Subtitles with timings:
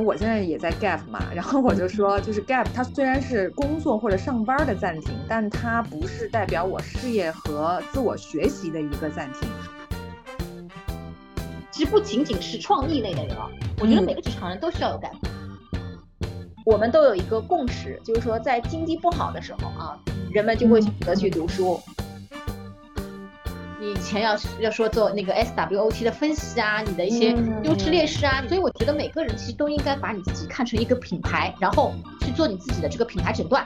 [0.00, 9.48] 我现在也在 gap 嘛，然后我就说，就是 gap 它虽然是工作或者上班的暂停，但它不是代表我事业和自我学习的一个暂停。
[11.70, 13.48] 其实不仅仅是创意类的人啊，
[13.80, 15.12] 我觉得每个职场人都需要有 gap。
[16.64, 19.98] 我们都有一个共识，就是说在经济不好的时候啊，
[20.32, 21.80] 人们就会选择去读书。
[23.84, 31.92] 你以前要要说做那个 SWOT 的分析啊，你的一些优势劣势啊，所以我觉得每个人其实都应该把你自己看成一个品牌，然后
[32.22, 33.62] 去做你自己的这个品牌诊断。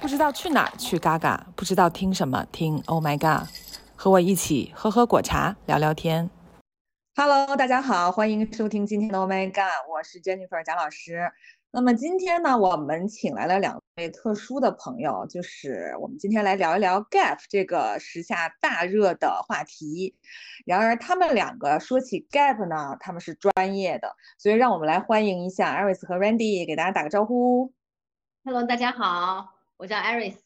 [0.00, 3.46] 不知道去哪儿去嘎嘎，不知道听什么听 Oh my God，
[3.94, 6.30] 和我一起喝喝果茶，聊聊天。
[7.22, 11.30] Hello，大家好，欢迎收听今天的 Oh My God，我是 Jennifer 贾老师。
[11.70, 20.16] 那么今天呢，我们请来了两位特殊的朋友，就是我们今天来聊一聊 Gap 这个时下大热的话题。
[20.64, 27.74] 然而他们两个说起 Gap 呢，他们是专业的，所以让我们来欢迎一下 Iris 和 Randy，给大家打个招呼。
[28.46, 30.38] Hello，大家好，我叫 Iris。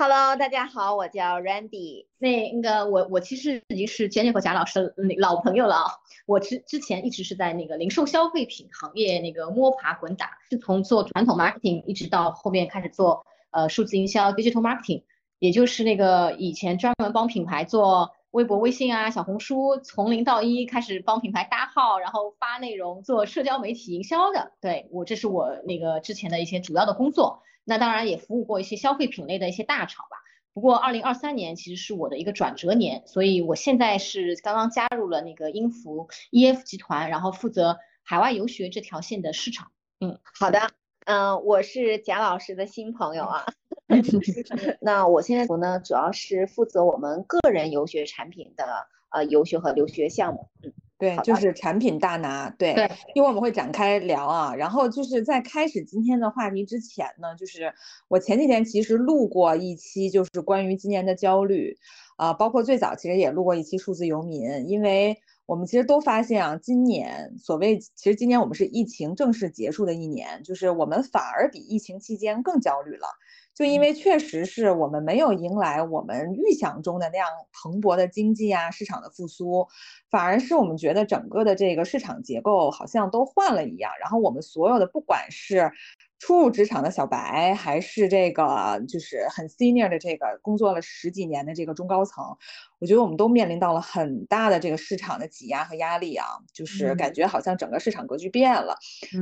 [0.00, 2.06] Hello，大家好，我叫 Randy。
[2.18, 5.90] 那那个我我其实已经是 Jennifer 贾老师的老朋友了啊。
[6.24, 15.02] 我之之前一直是在那个零售消费品行业那个摸爬滚打，是从做传统 marketing 一直到后面开始做呃数字营销 digital marketing，
[15.40, 24.52] 也就是那个以前专门帮品牌做微博、微信啊、小红书，从零到一开始帮品牌搭号，然后发内容，做社交媒体营销的。
[24.60, 27.42] 对我这是我那个之前的一些主要的工作。
[27.68, 30.16] 那当然也服务过一些消费品类的一些大厂吧。
[30.54, 39.70] 不过二零二三年其实是我的一个转折年，所以我现在是刚刚加入了那个英孚 EF 集团，然后负责海外游学这条线的市场。
[40.00, 40.70] 嗯，好的，
[41.04, 43.44] 嗯，我是贾老师的新朋友啊。
[44.80, 50.48] 那我现在呢，主要是负责我们个人游学产品的呃游学和留学项目。
[50.64, 50.72] 嗯。
[50.98, 52.50] 对，就是产品大拿。
[52.50, 52.72] 对，
[53.14, 54.54] 一会儿我们会展开聊啊。
[54.54, 57.72] 然后就是在开始今天的话题之前呢，就是
[58.08, 61.78] 我前几天其实录过一期，就是关于今年的焦虑，
[62.16, 65.16] 啊，包括最早其实也录过一期数字游民，因为
[65.48, 73.08] 我们其实都发现啊，今年所谓其实今年我们是疫情正式结束的一年，就是我们反而比疫情期间更焦虑了。
[73.54, 79.66] 就因为确实是我们没有迎来我们预想中的那样蓬勃的经济啊，市场的复苏，
[80.10, 85.72] 反而是我们觉得整个的这个市场结构好像都换了一样，然后我们所有的不管是。
[86.18, 92.36] 初入职场的小白，还是这个就是很 senior 的这个工作了十几年的这个中高层，
[92.80, 98.76] 我觉得我们都面临到了很大的这个市场的挤压和压力啊，就是感觉好像整个市场格局变了。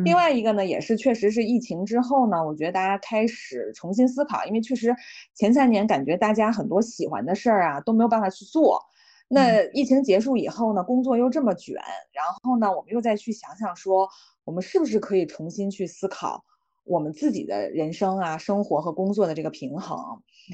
[0.04, 4.94] 另外一个呢，也是确实是疫情之后呢，我觉得大家开始重新思考，因为确实
[5.34, 8.82] 前三年感觉大家很多喜欢的事儿啊都没有办法去做，
[9.28, 11.76] 那疫情结束以后呢，工作又这么卷，
[12.12, 14.08] 然后呢，我们又再去想想说，
[14.44, 16.42] 我们是不是可以重新去思考。
[16.86, 19.98] 我们自己的人生啊，生活和工作的这个平衡。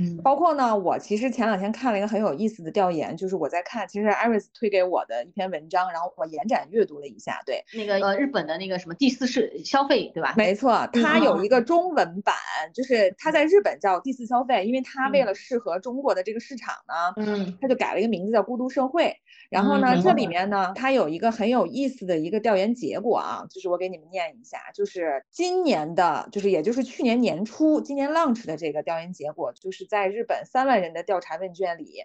[0.00, 7.42] 嗯，包括呢，我其实前两天看了一个很有意思的调研，就是我在看，其实艾瑞斯推给我的一篇文章，然后我延展阅读了一下。
[7.44, 10.32] 对，那个呃，日本的那个什么第四是消费，对吧？
[10.34, 12.34] 没错，它有一个中文版，
[12.72, 19.14] 就是它在日本叫第四消费，因为它为了适合中国的这个市场呢，嗯，它就改了一个名字叫孤独社会。
[19.50, 29.82] 然后呢，这里面呢，它有一个很有意思的一个调研结果啊，就是我给你们念一下，就是今年的，就是也就是去年年初，今年 launch 的这个调研结果，就是。
[29.92, 32.04] 在日本三万人的调查问卷里，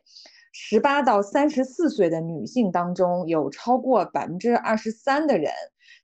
[0.51, 5.53] 十八到三十四岁的女性当中，有超过百分之二十三的人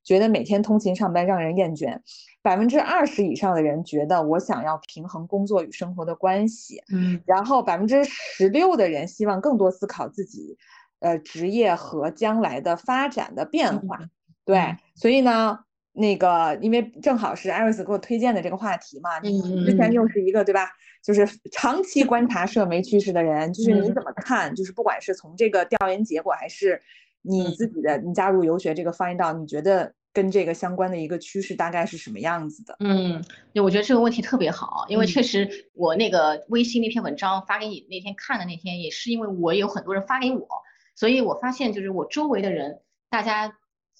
[0.01, 2.00] 觉得每天通勤上班让人厌倦，
[2.41, 10.57] 百分之二十以上的人觉得我想要平衡工作与生活的关系，嗯，然后百分之十六的人希望更多思考自己，
[11.00, 14.00] 呃，职业和将来的发展的变化。
[14.45, 15.66] 对，所以呢。
[15.94, 20.70] 那个，因为正好是艾瑞斯给我推荐的这个话题嘛，你之前又是一个对吧？
[21.04, 24.56] 就是长期观察社媒趋势的人，就是你怎么看？
[24.56, 26.81] 就是不管是从这个调研结果，还是
[27.22, 32.75] 你自己的你加入游学这个 find out，你觉得跟这个相关的一个趋势大概是什么样子的？
[32.80, 33.22] 嗯，
[33.54, 40.48] 对，我觉得这个问题特别好，因为确实我那个微信那篇文章发给你那天看的那天，也是因为我有很多人发给我，
[40.96, 42.80] 所以我发现就是我周围的人，
[43.10, 43.57] 大家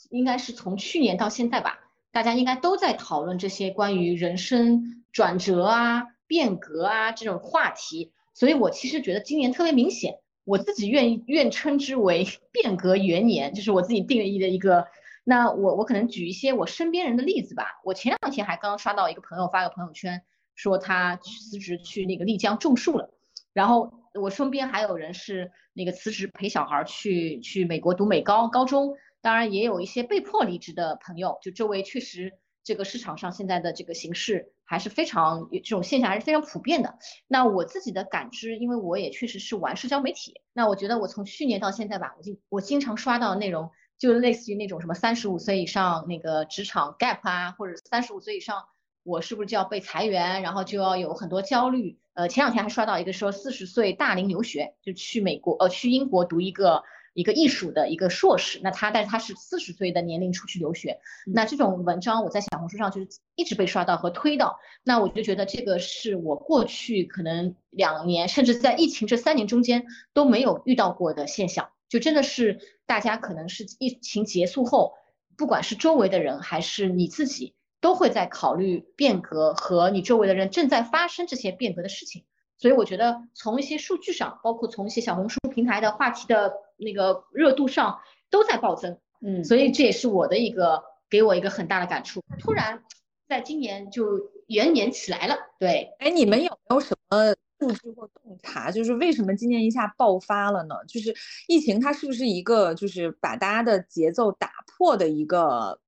[0.10, 1.82] 应该是从去年到现在吧。
[2.14, 14.86] 大家应该都在讨论这些关于人生转折啊、变革啊这种话题，所以我其实觉得今年特别明显，我自己愿意愿称之为 变革元年，就是我自己定义的一个。
[15.24, 17.82] 那我我可能举一些我身边人的例子吧。
[17.84, 20.22] 我前两天还刚刷到一个朋友发个朋友圈，
[20.54, 23.10] 说他辞职去那个丽江种树了，
[23.54, 28.94] 然后我身边还有人是那个辞职陪小孩去去美国读美高高中，
[29.24, 32.34] 当然也有一些被迫离职的朋友，就周围确实
[32.64, 37.00] 这个市场上现在的这个形势还是非常这种现象还是非常普遍的。
[37.28, 48.66] 那我自己的感知，因为我也确实是玩社交媒体，那我觉得我从去年到现在吧，我经我经常刷到内容，就类似于那种什么三十五岁以上那个职场 gap 啊，或者三十五岁以上。
[49.06, 52.00] 我是不是就要被裁员，然后就要有很多焦虑？
[52.14, 58.60] 呃，前两天还刷到一个说四十岁大龄留学，就去美国，呃，去英国读一个一个艺术的一个硕士。
[58.64, 61.00] 那他，但是他是四十岁的年龄出去留学。
[61.26, 64.60] 那这种文章我在小红书上就是一直被刷到和推到。
[64.84, 71.70] 那我就觉得这个是我过去可能两年，甚至在疫情这三年中间都没有遇到过的现象。
[71.90, 74.94] 就真的是大家可能是疫情结束后，
[75.38, 77.56] 不管是周围的人还是你自己。
[77.84, 82.24] 都会在考虑变革和你周围的人正在发生这些变革的事情，
[82.58, 88.00] 所以我觉得从一些数据上，包括从一些小红书平台的话题的那个热度上，
[88.30, 88.98] 都在暴增。
[89.22, 92.22] 嗯，所以这也是我的一个给我一个很大的感触。
[92.40, 92.84] 突然
[93.28, 95.36] 在今年就元年起来了。
[95.60, 98.70] 对，哎，你们有没有什么数据或洞察？
[98.70, 100.76] 就是为什么今年一下爆发了呢？
[100.88, 101.16] 就是
[101.48, 105.80] 疫情它是不是一个就是把大家的节奏打破的一个？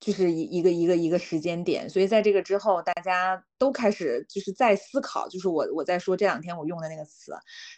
[0.00, 7.34] 就是一一个一个一个时间点，所以在这个之后，大家都开始就是在思考，就是我我在说这两天我用的那个词，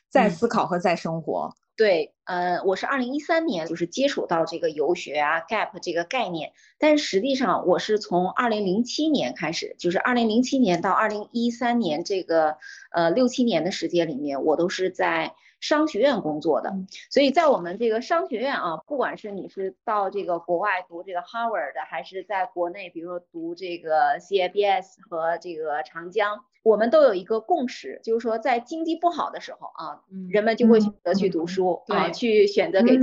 [0.09, 1.53] 在思考和在生活。
[1.77, 12.59] 对，呃，我是二零一三年就是接触到这个游学啊 gap 这个概念，但实际上我是从二零零七年开始，就是二零零七年到二零一三年这个
[12.91, 15.35] 呃六七年的时间里面，我都是在。
[15.63, 16.75] 商学院工作的，
[17.09, 26.45] 所以在我们这个商学院啊，不管是你是到这个国外读这个 Harvard 的，还是在国内，比如说读这个 CIBS 和这个长江。
[26.63, 30.01] 我们都有一个共识，就是说，在经济不好的时候啊，
[30.31, 32.99] 人们就会选择去读书啊，去选择给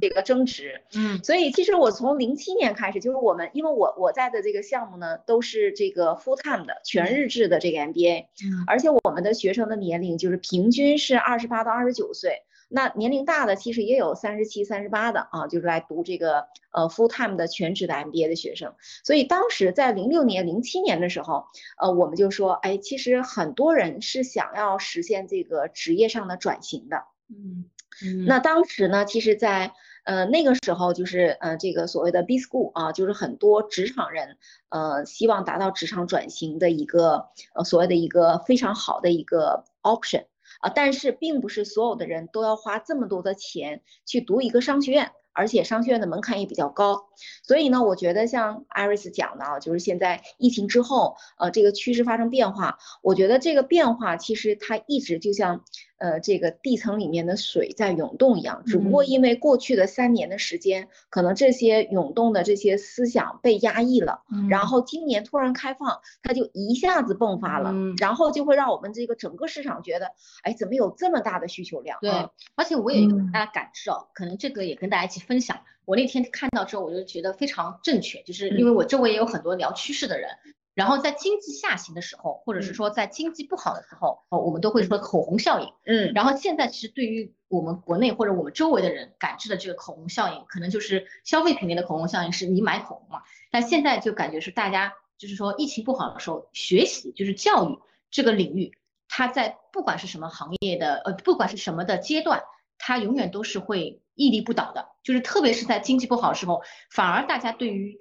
[0.00, 0.80] 这个增值。
[0.96, 8.26] 嗯，所以其实我从零七年开始，就是我们，因为我我在的这个项目呢，都是这个 full time 的全日制的这个 MBA，
[8.66, 12.42] 而且我们的学生的年龄就是平均是二十八到二十九岁。
[12.74, 18.74] 那年龄大的其实也有三十七、三十八的啊，就是来读这个呃 full time 的全职的 MBA 的学生。
[19.04, 21.44] 所以当时在零六年、零七年的时候，
[21.78, 27.04] 呃，我们就说，哎，其实很多人是想要实现这个职业上的转型的。
[27.28, 27.66] 嗯
[28.02, 28.24] 嗯。
[28.24, 29.72] 那当时呢，其实，在
[30.04, 34.38] 呃那个时候，就是呃这个所谓的 B school 啊，就是很多职场人
[34.70, 40.24] 呃希望达到职场转型的一个呃所谓的一个非常好的一个 option。
[40.60, 47.06] 啊，但是并不是所有的人都要花这么多的钱去读一个商学院，而且商学院的门槛也比较高，
[47.42, 55.64] 所以呢，我觉得像艾瑞斯讲的啊，就是现在疫情之后，呃，这个趋势发生变化，我觉得这个变化其实它一直就像。
[56.02, 70.10] 呃，这个地层里面的水在涌动一样，只不过因为过去的三年的时间，可能这些涌动的这些思想被压抑了，然后今年突然开放，它就一下子迸发了，然后就会让我们这个整个市场觉得，
[70.42, 71.96] 哎，怎么有这么大的需求量？
[72.00, 72.10] 对，
[72.56, 75.60] 而且我有一个大家感知哦，可能这个也跟大家一起分享。
[75.84, 80.30] 我那天看到之后，我就觉得非常正确，就是因为我周围也有很多聊趋势的人。
[80.74, 85.72] 然后在经济下行的时候，或者是说在经济不好的时候，哦，我们都会说口红效应。
[85.84, 93.22] 嗯，然后现在其实对于我们国内或者我们周围的人感知的这个口红效应，可能就是消费品类的口红效应，是你买口红嘛。
[93.50, 97.78] 但现在就感觉是大家就是说疫情不好的时候，学习就是教育
[98.10, 98.72] 这个领域，
[99.08, 102.42] 它在不管是什么行业的，呃，不管是什么的阶段，
[102.78, 104.88] 它永远都是会屹立不倒的。
[105.02, 107.98] 就是特别是在经济不好的时候，反而大家对于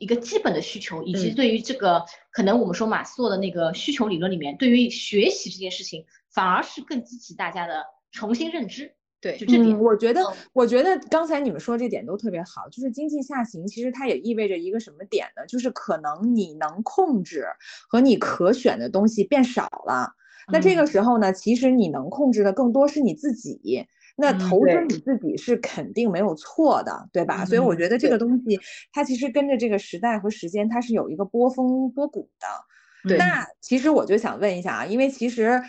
[0.00, 8.94] 一个基本的需求，以及对于这个可能我们说马斯洛的那个需求理论里面，对于学习这件事情，反而是更激起大家的重新认知。
[9.20, 12.68] 对，就这点，我觉得，我觉得刚才你们说这点都特别好。
[12.70, 15.46] 就是经济下行，其实它也意味着一个什么点呢？
[15.46, 17.46] 就是可能你能控制
[17.88, 20.14] 和你可选的东西变少了。
[20.52, 23.86] 那这个时候呢，其实你能控制的更多是你自己。
[24.16, 27.44] 那投资你自己是肯定没有错的，对吧？
[27.44, 28.58] 所以我觉得这个东西
[28.92, 33.16] 它其实跟着这个时代和时间，它是有一个波峰波谷的。
[33.16, 35.62] 那其实我就想问一下啊，因为其实。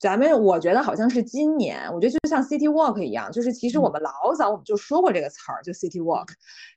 [0.00, 6.28] 咱们我觉得好像是今年，我觉得就像 City Walk 一样，就是其实我们老早我们就说过这个词儿，就 City Walk，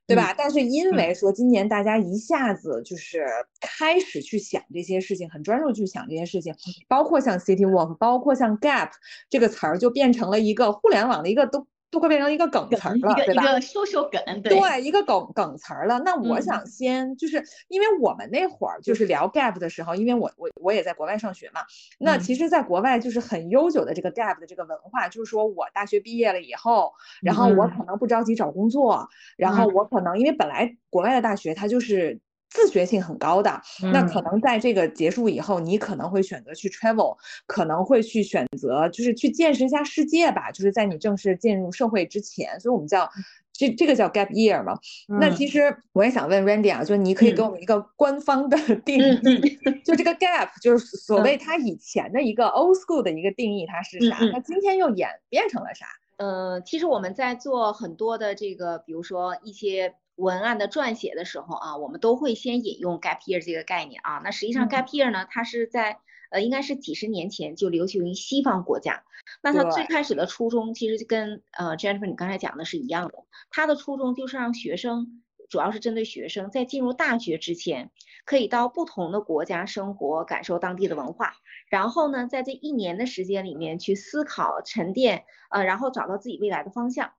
[0.06, 0.36] 对吧？
[0.38, 3.25] 但是因为说今年大家一下子就是
[3.62, 6.53] 开始去想这些事情，很专注去想这些事情，
[6.89, 8.89] 包括像 City Walk，包括像 Gap
[9.30, 11.65] 这个词儿，就变成了一个互联网的一个都。
[11.93, 13.43] 都会变成一个梗词儿了，对吧？
[13.43, 16.00] 一个说说梗，对，一个梗梗词儿了。
[16.00, 21.62] 那我想先就是因为我们那会儿就是聊 gap 的时候，因为我我我也在国外上学嘛，
[22.00, 29.07] 那其实在国外就是很悠久的这个 gap 的这个文化，就是说我大学毕业了以后，然后我可能不着急找工作，
[29.38, 32.19] 然后我可能因为本来国外的大学它就是。
[32.53, 33.60] 自学性很高的，
[33.91, 37.17] 那可能在这个结束以后，你可能会选择去 travel，
[37.48, 43.10] 可能会去选择就是去见识一下世界吧，就是在你正式进入社会之前，所以我们叫
[43.51, 44.77] 这这个叫 gap year 嘛。
[45.19, 54.17] 那其实我也想问 Randy 啊，就你可以给我们一个官方的定义，就这个 gap 就是所谓它以前的一个 old school 的一个定义，它是啥？
[54.31, 55.88] 它今天又演变成了啥？
[56.17, 59.95] 呃，其实我们在做很多的这个，比如说一些。
[60.15, 64.22] 文案的撰写的时候啊，我们都会先引用 gap year 这个概念啊。
[64.24, 69.03] 那实际上 gap year 呢，它是在呃，应该是几十年前就流行于西方国家。
[69.41, 73.13] 那它最开始的初衷其实就跟呃 Jennifer 你刚才讲的是一样的，
[73.50, 77.91] 它的初衷就是让学生，主要是针对学生在进入大学之前，
[78.25, 81.34] 可以到不同的国家生活，感受当地的文化，
[81.67, 87.13] 然后呢，在这一年的时间里面去思考、沉淀，呃，然后找到自己未来的方向。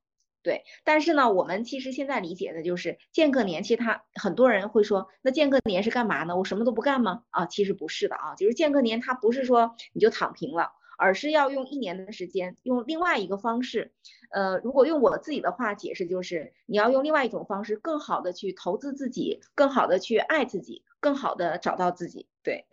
[0.45, 6.37] 对，但是呢，我们其实现在理解的就是间隔年，其实他很多人会说，那间隔年是干嘛呢？
[6.37, 7.23] 我什么都不干吗？
[7.31, 13.95] 啊，其实不是的啊，就是间隔年，它不是说你就躺平了，而是要用一年的时间，用另外一个方式，
[14.31, 22.29] 呃，如果用我自己的话解释，就是你要用另外一种方式，更好的去投资自己，更好的去爱自己，更好的找到自己。
[22.43, 22.67] 对，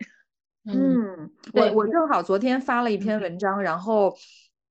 [0.66, 4.14] 嗯，我我正好昨天发了一篇文章，然后。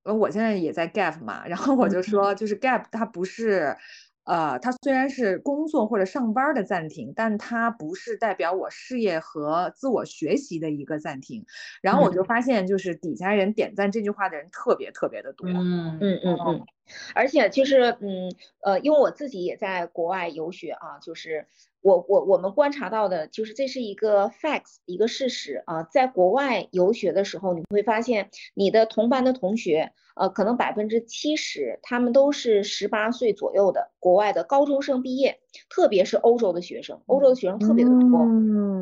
[0.06, 3.76] 呃，我现在也在 gap 嘛，然后我就说，就是 gap 它不是，
[4.24, 11.46] 呃，它虽然是工作或者上班的暂停，但它不是代表我事业和自我学习的一个暂停。
[11.84, 15.68] 然后我就发现，就是底下人点赞这句话的人特别特别的多。
[16.00, 16.66] 嗯嗯嗯嗯，
[17.14, 21.48] 而且就是嗯呃，因为我自己也在国外游学啊，就是。
[21.84, 38.20] 我我我们观察到的就是这是一个 facts 一个事实啊，在国外游学的时候，你会发现你的同班的同学，呃，可能百分之七十他们都是十八岁左右的国外的高中生毕业，特别是欧洲的学生，欧洲的学生特别的多，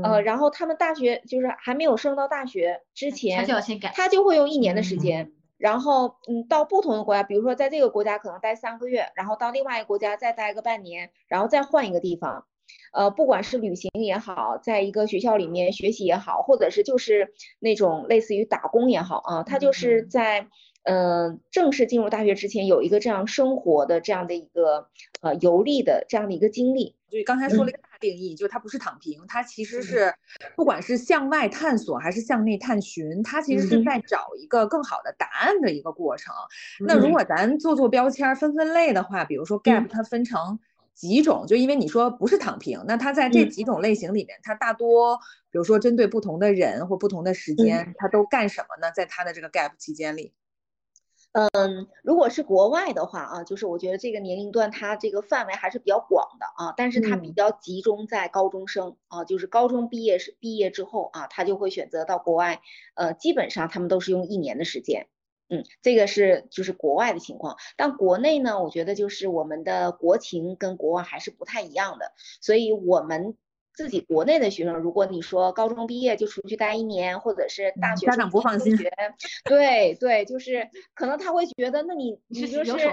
[0.03, 12.45] 呃，然后他们大学就是还没有升到大学之前，他就要先改，他就会用一年的时间，然后嗯，到不同的国家，比如说在这个国家可能待三个月，然后到另外一个国家再待个半年，然后再换一个地方。
[12.93, 20.47] 呃，不管是旅行也好，在一个学校里面学习也好，或者是就是那种类似于打工也好啊，他就是在
[20.83, 24.87] 嗯正式进入大学之前有一个这样生活的这样的一个
[25.21, 26.95] 呃游历的这样的一个经历。
[27.09, 30.13] 就刚才说了一个大定义，就是它不是躺平，它其实是
[30.55, 36.33] 不管是向外探索还是向内探寻，它其实是在找一个更好的答案的一个过程。
[36.85, 40.59] 那如果咱做做标签分分类的话，比如说 gap 它分成。
[40.93, 45.17] 几种，就因为你说不是躺平，那它在这几种类型里面，它大多，
[45.49, 48.91] 比如说针对不同的人或不同的时间，它都干什么呢？
[48.93, 50.33] 在它的这个 gap 期间里，
[51.31, 62.61] 嗯，如果是国外的话啊，就是我觉得这个年龄段它这个范围还是比较广的啊，但是它比较集中在高中生啊，就是高中毕业是毕业之后啊，他就会选择到国外，
[62.95, 65.07] 呃，基本上他们都是用一年的时间。
[65.51, 73.35] 嗯，这个是就是国外的情况，但国内呢，我觉得就是我们的国情跟国外还是不太一样的，所以我们
[73.79, 78.75] 自己国内的学生，如果你说高中毕业就出去待一年，或者是大学家长不放心，
[79.45, 82.87] 对对，就是可能他会觉得，那你你就是？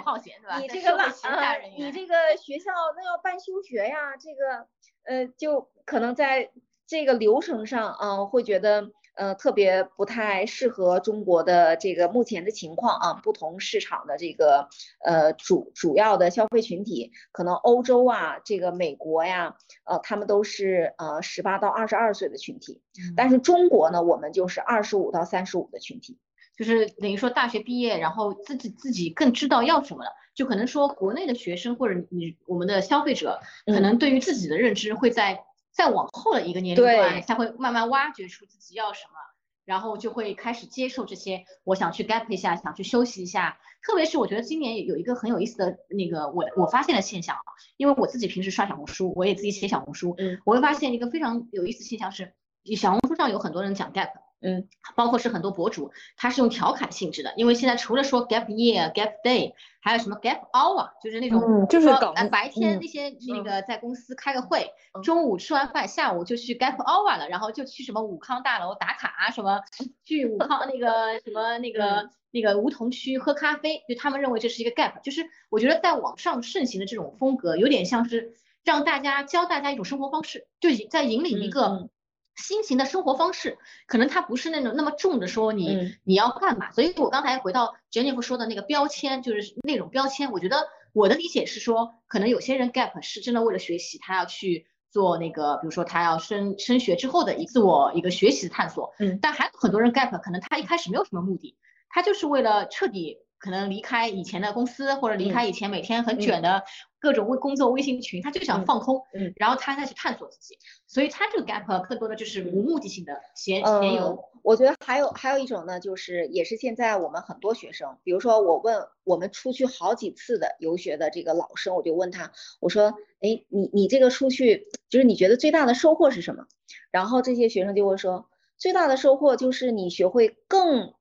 [0.61, 4.69] 你这个啊，你这个学校那要办休学呀，这个
[5.03, 6.53] 呃，就可能在
[6.87, 8.93] 这个流程上啊，会觉得。
[9.17, 14.69] 呃，特别不太适合中国的这个目前的情况啊，不同市场的这个
[15.03, 22.83] 呃主主要的消费群体，可能欧洲啊，这个美国呀，呃，他们都是呃十八到二十二岁的群体，
[23.17, 26.19] 但是中国呢，我们就是二十五到三十五的群体，
[26.59, 35.43] 就是等于说大学毕业，然后自己自己更知道要什么了，就可能说国内的学生或者你我们的消费者，可能对于自己的认知会在。
[35.77, 39.19] 再往后的一个年龄段，才会慢慢挖掘出自己要什么，
[39.67, 41.45] 然后就会开始接受这些。
[41.65, 43.59] 我想去 gap 一下，想去休息一下。
[43.83, 52.33] 特别是我觉得今年有一个很有意思的那个我我发现的现象啊，因为我自己平时刷小红书，我也自己写小红书，嗯，我会发现一个非常有意思现象是，
[52.77, 54.11] 小红书上有很多人讲 gap，
[54.43, 61.89] 嗯，包括是很多博主，他是用调侃性质的，因为现在除了说 gap year、gap day，还有什么 gap hour，就是那种就是
[62.31, 64.71] 白天那些那个在公司开个会，
[65.03, 69.63] 中午吃完饭，下午就去 gap hour 了，然后就去什么武康大楼打卡，什么
[70.05, 81.89] 去武康那个什么那个那个梧桐区喝咖啡，就他们认为这是一个 gap，就是我觉得在网上盛行的这种风格，有点像是让大家教大家一种生活方式，就在引领一个。
[82.37, 101.57] 新型的生活方式，可能它不是那种那么重的说你你要干嘛，所以我刚才回到 Jennifer 说的那个标签，就是那种标签，我觉得我的理解是说，可能有些人 gap 是真的为了学习，他要去做那个，比如说他要升升学之后的一自我一个学习的探索，嗯，但还有很多人 gap 可能他一开始没有什么目的，
[101.89, 103.19] 他就是为了彻底。
[103.39, 106.63] 可能离开以前的公司，或者离开以前每天很卷的
[106.99, 114.19] 各种微工作微信群，他就想放空，嗯，然后他再去探索自己，所以他这个 gap 更多的就是无目的性的闲闲游。
[114.43, 126.47] 我觉得还有还有一种呢，就是也是现在我们很多学生，比如说我问我们出去好几次的游学的这个老生，我就问他，我说，哎，你你这个出去就是你觉得最大的收获是什么？
[126.93, 130.95] 然后这些学生就会说，最大的收获就是你学会更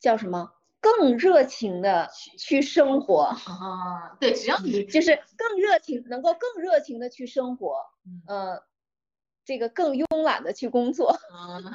[0.00, 0.52] 叫什么？
[0.80, 7.76] 更热情的去生活啊，对，只要你就是更热情，能够更热情的去生活，
[8.26, 8.62] 呃，
[9.44, 11.18] 这个更慵懒的去工作，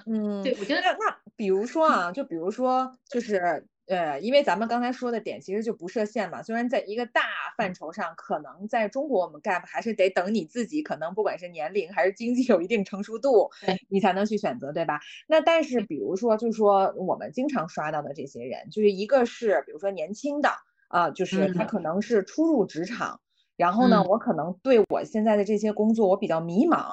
[0.06, 3.68] 嗯，对，我觉得那那比如说啊，就比如说就是。
[3.88, 6.42] 呃，因为咱们刚才说的点其实就不设限嘛。
[6.42, 7.22] 虽然在一个大
[7.56, 13.52] 范畴上，可能在中国我们 gap 还是得等你自己，可能不管是年龄还是经济有一定成熟度，
[13.90, 15.00] 你才能去选择，对吧？
[15.28, 20.50] 那但是比如说，就是说我们经常刷到的这些人，就是一个是比如说年轻的
[20.88, 23.20] 啊，就是他可能是初入职场，
[23.56, 26.88] 然后呢，我可能对我现在的这些工作我比较迷茫。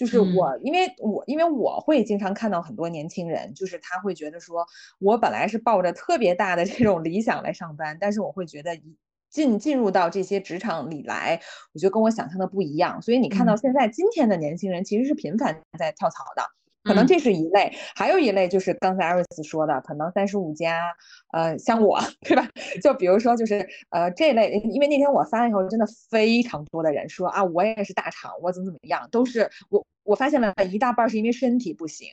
[0.00, 4.66] 就是我，因为我因为我会经常看到很多年轻人，就是他会觉得说，
[4.98, 8.96] 我本来是抱着特别大的这种理想来上班，但是我会觉得一
[9.28, 11.38] 进进入到这些职场里来，
[11.74, 13.02] 我觉得跟我想象的不一样。
[13.02, 16.42] 所以你看到现在今天的年轻人其实是频繁在跳槽的。
[16.82, 20.80] 可能这是一类，还有一类就是刚才 Iris 说的，可能三十五加，
[21.32, 22.48] 呃，像我，对吧？
[22.82, 32.08] 就比如说，就是呃这类，因为那天我发以后，真的非常多的人说啊，我也是大厂，我怎么怎么样，都是我我发现了一大半是因为身体不行，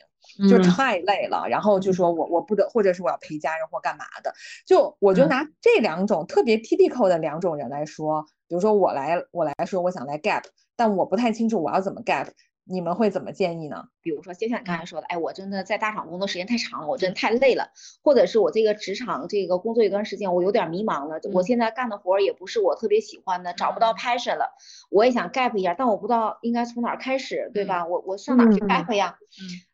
[0.50, 4.32] 就太累了，然后就说我我不得，或者是我要陪家人或干嘛的，
[4.66, 10.42] 就我就拿这两种特别 typical 的两种人来说，比如说我来我来说我想来 gap，
[10.76, 12.28] 但我不太清楚我要怎么 gap。
[12.68, 13.88] 你们会怎么建议呢？
[14.02, 17.70] 比如说，就像你刚才说的，哎，我真的在大厂工作时间太长了，我真的太累了，
[18.02, 24.54] 或者是我这个职场这个工作一段时间，我有点迷茫了，我现在干的活儿也不是我特别喜欢的，找不到 passion 了，
[24.90, 27.86] 我也想 gap 一下，但我不知道应该从哪儿开始，对吧？
[27.86, 29.18] 我我上哪去 gap 呀？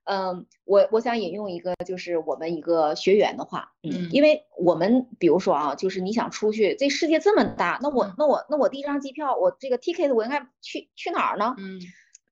[0.05, 11.55] 嗯，我我想引用一个就是我们一个学员的话，嗯，因为我们比如说啊，就是你想出去，这世界这么大，那我那我那我第一张机票，我这个 ticket 我应该去去哪儿呢？
[11.59, 11.81] 嗯。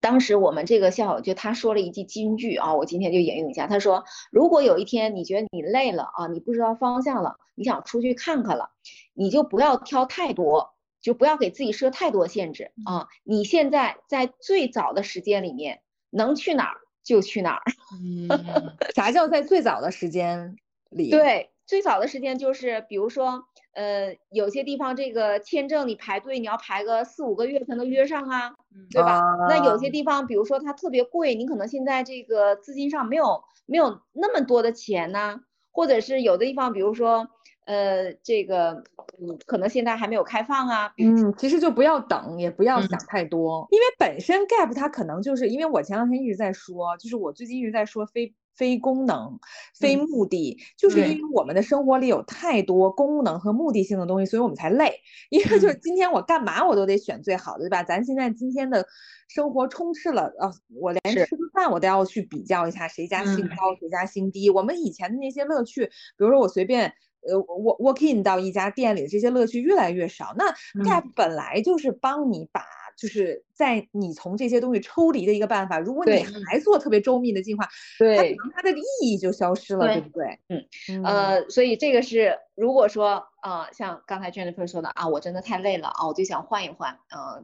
[0.03, 3.69] 当时我们这个校友就他说了一句金句啊，我今天就引用一下。
[3.69, 8.71] 他说：“如果有一天你觉得你累了啊，你不知道方向了，你想出去看看了，
[9.15, 13.07] 你就不要挑太多，就不要给自己设太多限制啊。
[13.23, 17.63] 你现在在最早的时间里面能去哪儿就去哪儿。
[17.95, 18.29] 嗯，
[18.97, 20.57] 啥叫在最早的时间
[20.91, 21.11] 里？
[21.11, 28.53] 对。”最早的时间就是，比如说，呃，有些地方这个签证你排队，你要排个四五个月才能约上啊，
[28.91, 29.23] 对吧？
[29.49, 37.27] 那有些地方，比如说它特别贵，你可能现在这个资金上没有没有那么多的钱呢，或者是有的地方，比如说，
[37.65, 38.85] 呃，这个，
[39.19, 40.93] 嗯，可能现在还没有开放啊。
[40.99, 48.35] 嗯，其实就不要等，也不要想太多，因为本身 gap 它可能就是因为我前两天一直在说，就是我最近一直在说非。
[48.55, 49.39] 非功能、
[49.75, 54.95] 非目的，就是因为我们的生活里有太多功能和目的性的东西，所以我们才累。
[55.31, 57.83] 因为就是今天我干嘛我都得选最好的，对吧？
[57.83, 58.87] 咱现在今天的
[59.29, 64.51] 生活充斥了，呃，我连吃个饭我都要去比较一下谁家性高谁家性低。
[64.51, 66.93] 我们以前的那些乐趣，比如说我随便
[67.27, 70.35] 呃，walk walk in 到一家店里，这些乐趣越来越少。
[70.37, 70.53] 那
[70.85, 72.63] gap 本来就是帮你把。
[72.97, 75.79] 就是在你从这些东西抽离的一个办法。
[75.79, 80.39] 如果你还做特别周密的进化，对，它可能它的意义就消失了，对不对？
[80.49, 87.43] 嗯，呃，所以这个是，如果说啊，像刚才 Jennifer 说的啊，我真的太累了啊，我就想换一换，呃，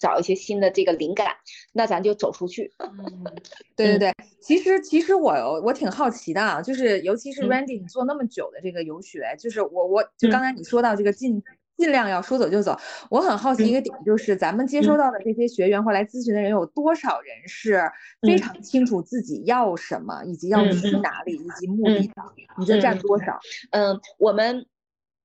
[0.00, 1.36] 找一些新的这个灵感，
[1.72, 2.72] 那咱就走出去。
[2.78, 3.24] 嗯，
[3.76, 11.42] 对对对，其实其实我我挺好奇的啊，就是尤其是 Randy，你做那么久的这个游学，就是我我就刚才你说到这个进。
[11.76, 12.78] 尽量要说走就走。
[13.10, 17.82] 我很好奇一个点，就是咱们接收到的这些学员或来咨询的人，有多少人是
[18.20, 22.14] 非常清楚自己要什么，以及要去哪里，以及目的的？
[22.58, 23.40] 你觉得占多少？
[23.70, 24.66] 嗯，我们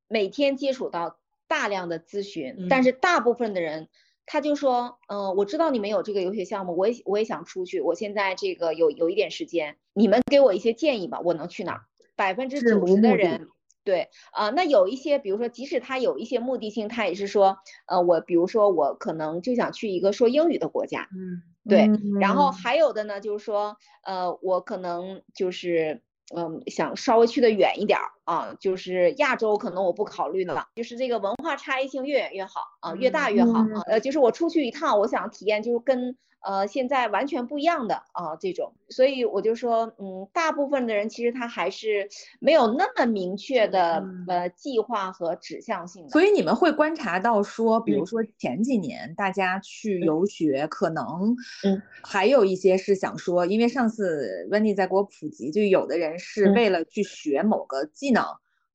[0.08, 3.88] 每天接触到大量的咨询，但是大部分的人
[4.26, 11.82] 他就说，嗯，我知道你们有这个游学项目，我也我也想出去，我现在这个有有一点时间，你们给我一些建议吧，我能去哪儿？
[12.16, 13.48] 百分之九十的人。
[13.88, 26.02] 对啊，那有一些，比如说，即使他有一些目的性，他也是说，呃，我比如说我可能就想去一个说英语的国家，嗯，对，然后还有的呢，就是说，呃，我可能就是，
[26.36, 36.18] 嗯，想稍微去的远一点儿啊，就是亚洲可能我不考虑了，就是这个文化差异性越远越好啊，越大越好啊，呃，就是我出去一趟，我想体验就是跟。
[36.42, 42.08] 呃，现在完全不一样的啊，这种，所以我就说，嗯，大部分的人其实他还是
[42.40, 46.10] 没有那么明确的呃计划和指向性的。
[46.10, 51.04] 所以你们会观察到说，比如说前几年大家去游学，可能
[51.66, 58.24] 嗯还有一些是想说，因为上次 Wendy 在给我普及，就有的人是为了去学某个技能。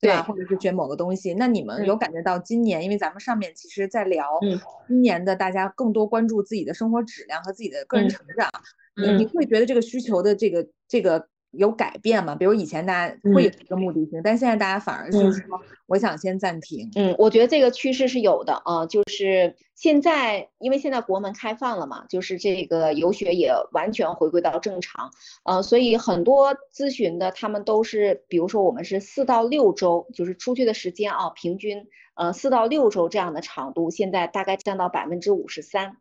[0.02, 4.38] 对，或者是学某个东西，那你们有感觉到今年，因为咱们上面其实在聊，
[4.86, 8.50] 今年的大家更多关注自己的生活质量和自己的个人成长，
[8.96, 11.28] 你你会觉得这个需求的这个这个。
[11.52, 12.34] 有改变吗？
[12.34, 16.90] 比如以前大家会有一个目的性，但现在大家反而就是说，我想先暂停。
[16.96, 25.10] 嗯，我觉得这个趋势是有的啊，就是现在因为现在国门开放了嘛，就是这个游学也完全回归到正常，
[25.44, 35.96] 呃，所以很多咨询的他们都是，比如说我们是四到六周，就是出去的时间啊，平均呃四到六周这样的长度，现在大概占到百分之五十三。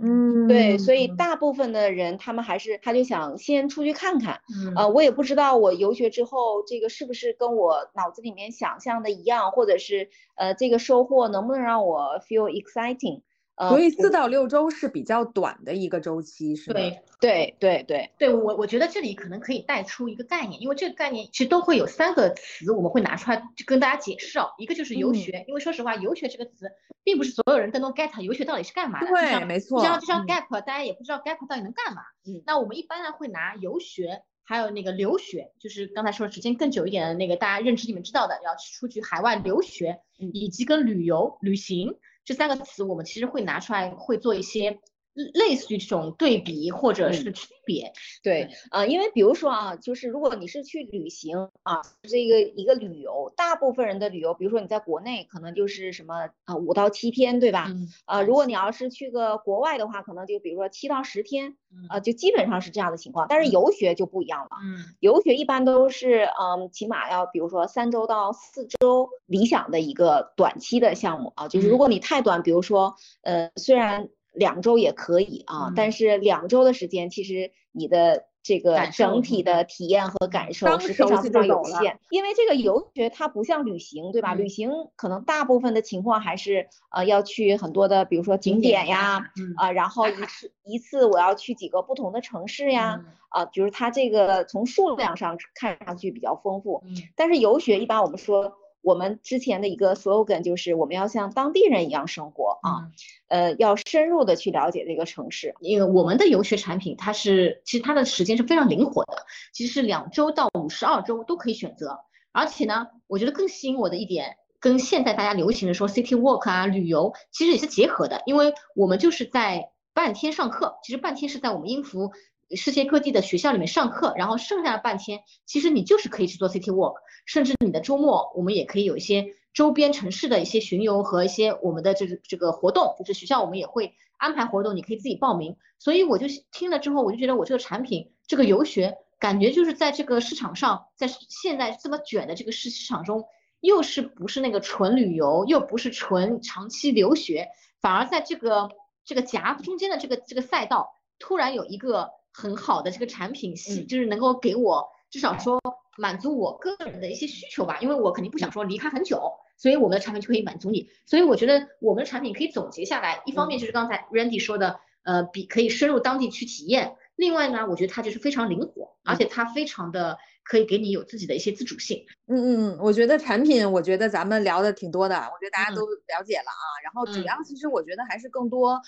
[0.00, 4.40] 嗯，对，所以大部分的人他们还是他就想先出去看看，
[4.76, 13.22] 呃，我也不知道我游学之后这个是不是跟我脑子里面想象的一样，或者是呃这个收获能不能让我 feel exciting。
[13.56, 16.80] 所以四到六周是比较短的一个周期，是吧？
[16.80, 24.50] 对对对对对，我我觉得这里可能可以带出一个概念，因为这个概念其实都会有三个词，我们会拿出来就跟大家解释哦。
[24.58, 26.72] 一个就是游学，因为说实话，游学这个词
[27.04, 29.06] 并不是所有人都能 get 游学到底是干嘛的。
[29.06, 29.78] 对，没错。
[29.78, 32.02] 就像就像 gap，大家也不知道 gap 到底能干嘛。
[32.26, 32.42] 嗯。
[32.44, 41.94] 那我们一般呢会拿游学，还有那个留学，就是刚才说时间更久一点的那个，大家认知里面知道的，要出去海外留学，以及跟旅游旅行。
[42.24, 44.80] 这三个词，我们其实会拿出来，会做一些
[45.14, 47.92] 类似于这种对比或者是区别。
[48.22, 57.66] 对，呃，因为比如说啊，就是如果你是去旅行啊，这个一个旅游，大部分人的旅游，比如说你在国内，可能就是什么啊五到七天，对吧？
[57.68, 57.88] 嗯。
[58.04, 61.56] 啊，如果你要是去个国外的话，可能就比如说七到十天，
[61.88, 63.26] 啊，就基本上是这样的情况。
[63.28, 64.50] 但是游学就不一样了。
[64.62, 64.84] 嗯。
[65.00, 74.08] 游学一般都是，嗯，起码要比如说三周到四周，理想的一个短期的项目啊，就是如果你太短，比如说，呃，虽然。
[74.34, 81.98] 两周也可以啊，但是两周的时间，其实你的这个整体的体验和感受是非常非常有限。
[82.10, 84.34] 因为这个游学它不像旅行，对吧？
[84.34, 96.82] 旅行可能大部分的情况还是呃要去很多的，比如说景点呀，啊，然后一次 一次我要去几个不同的城市呀，啊，就是它这个从数量上看上去比较丰富。
[97.16, 98.58] 但是游学一般我们说。
[98.84, 102.92] 我们之前的一个 slogan 就是我们要像当地人一样生活啊，
[103.28, 105.54] 呃，要深入的去了解这个城市。
[105.60, 111.98] 因为我们的游学产品，它是其实它的时间是非常灵活的，其实是两周到五十二周都可以选择。
[112.30, 118.22] 而且呢，我觉得更吸引我的一点，跟现在大家流行的说 city walk 啊旅游，其实也是结合的。
[118.26, 122.12] 因为我们就是在半天上课，其实半天是在我们音符。
[122.54, 126.94] 世界各地的学校里面上课，然后剩下的半天，其实你就是可以去做 city walk，
[127.26, 135.56] 甚至你的周末，我们也可以有一些周边城市的一些巡游和一些我们的这个这个活动，就是学校我们也会安排活动，你可以自己报名。
[135.78, 143.24] 所以我就听了之后，我就觉得我这个产品，这个游学，感觉就是在这个市场上，在现在这么卷的这个市市场中，
[143.60, 147.48] 又是不是那个纯旅游，又不是纯长期留学，
[147.80, 148.70] 反而在这个
[149.04, 152.10] 这个夹中间的这个这个赛道，突然有一个。
[152.34, 155.60] 很好的这个产品系，就是能够给我至少说
[155.96, 160.90] 满足我个人的一些需求吧，因为我肯定不想说离开很久，所以我们的产品就可以满足你。
[161.06, 172.04] 所以我觉得我们的产品可以总结下来，一方面就是刚才 Randy 说的，呃，比可以深入当地去体验；另外呢，我觉得它就是非常灵活，而且它非常的可以给你有自己的一些自主性。
[172.26, 176.66] 嗯嗯嗯，我觉得产品，我觉得咱们聊的挺多的，我觉得大家都了解了啊。
[176.82, 178.82] 然后主要其实我觉得还是更多。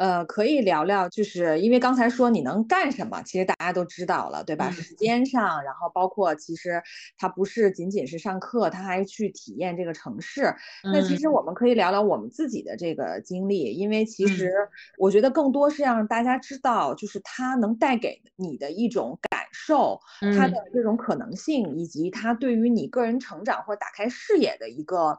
[0.00, 4.70] 呃，可以聊聊，就是因为刚才说你能干什么，其实大家都知道了，对吧？
[4.70, 6.82] 时间上，然后包括其实
[7.18, 10.54] 他不是仅仅是上课，他还去体验这个城市。
[10.82, 14.50] 那其实我们可以聊聊我们自己的这个经历，因为其实
[14.96, 20.00] 我觉得更多是让大家知道，就是它能带给你的一种感受，
[20.34, 25.18] 它的这种可能性，以及它对于你个人成长或打开视野的一个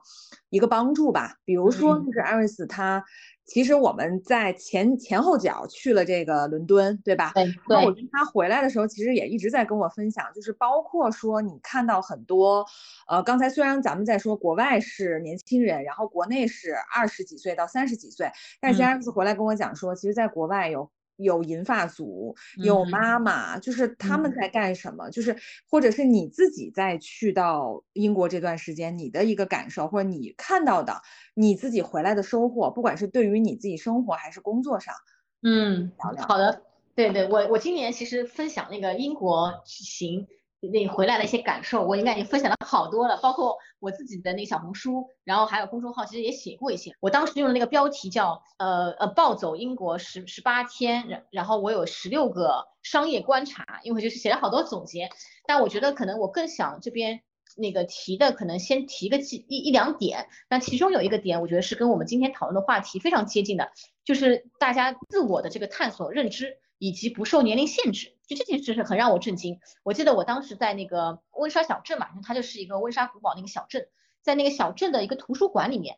[0.50, 1.36] 一个帮助吧。
[1.46, 3.06] 比如说，就是艾瑞斯他。
[3.44, 7.34] 其实我们在前前后脚去了这个伦敦，对吧？
[7.36, 7.44] 对。
[7.68, 12.66] 然后我跟他回来的时候，其实也一直在跟我分享，就是包括说你看到很多，
[13.06, 18.32] 呃，刚才虽然咱们在说国外是年轻人，然后国内是二十几岁到三十几岁，
[18.62, 20.90] 但是艾瑞斯回来跟我讲说，其实在国外有。
[21.22, 25.10] 有银发族，有妈妈，就是他们在干什么？
[25.10, 25.36] 就是
[25.70, 31.02] 或者是你自己在去到英国这段时间，你的一个感受，或者你看到的
[31.34, 34.94] 你自己回来的收获，不管是对于你自己生活还是工作上，
[35.42, 36.64] 嗯，好的，
[36.96, 40.28] 对对，我我今年其实分享那个英国行。
[40.70, 46.96] 那回来的一些感受，我应该已经分享了好多了，包括我自己的那个小红书，然后还有公众号，其实也写过一些。
[47.00, 55.10] 我当时用的那个标题叫呃呃暴走英国十十八天，然然后我有十六个商业观察，因为就是写了好多总结。
[55.48, 57.22] 但我觉得可能我更想这边
[57.58, 60.28] 那个提的，可能先提个几一一两点。
[60.48, 63.72] 那其中有一个点，我觉得是跟我们今天讨论的话题非常接近的，
[64.06, 66.60] 就是大家自我的这个探索认知。
[66.84, 69.60] 以及不受年龄限制，就这件事是很让我震惊。
[69.84, 73.90] 我记得我当时在那个温莎小镇嘛，它就是一个温莎古堡那个小镇，
[74.22, 75.98] 在那个小镇的一个图书馆里面，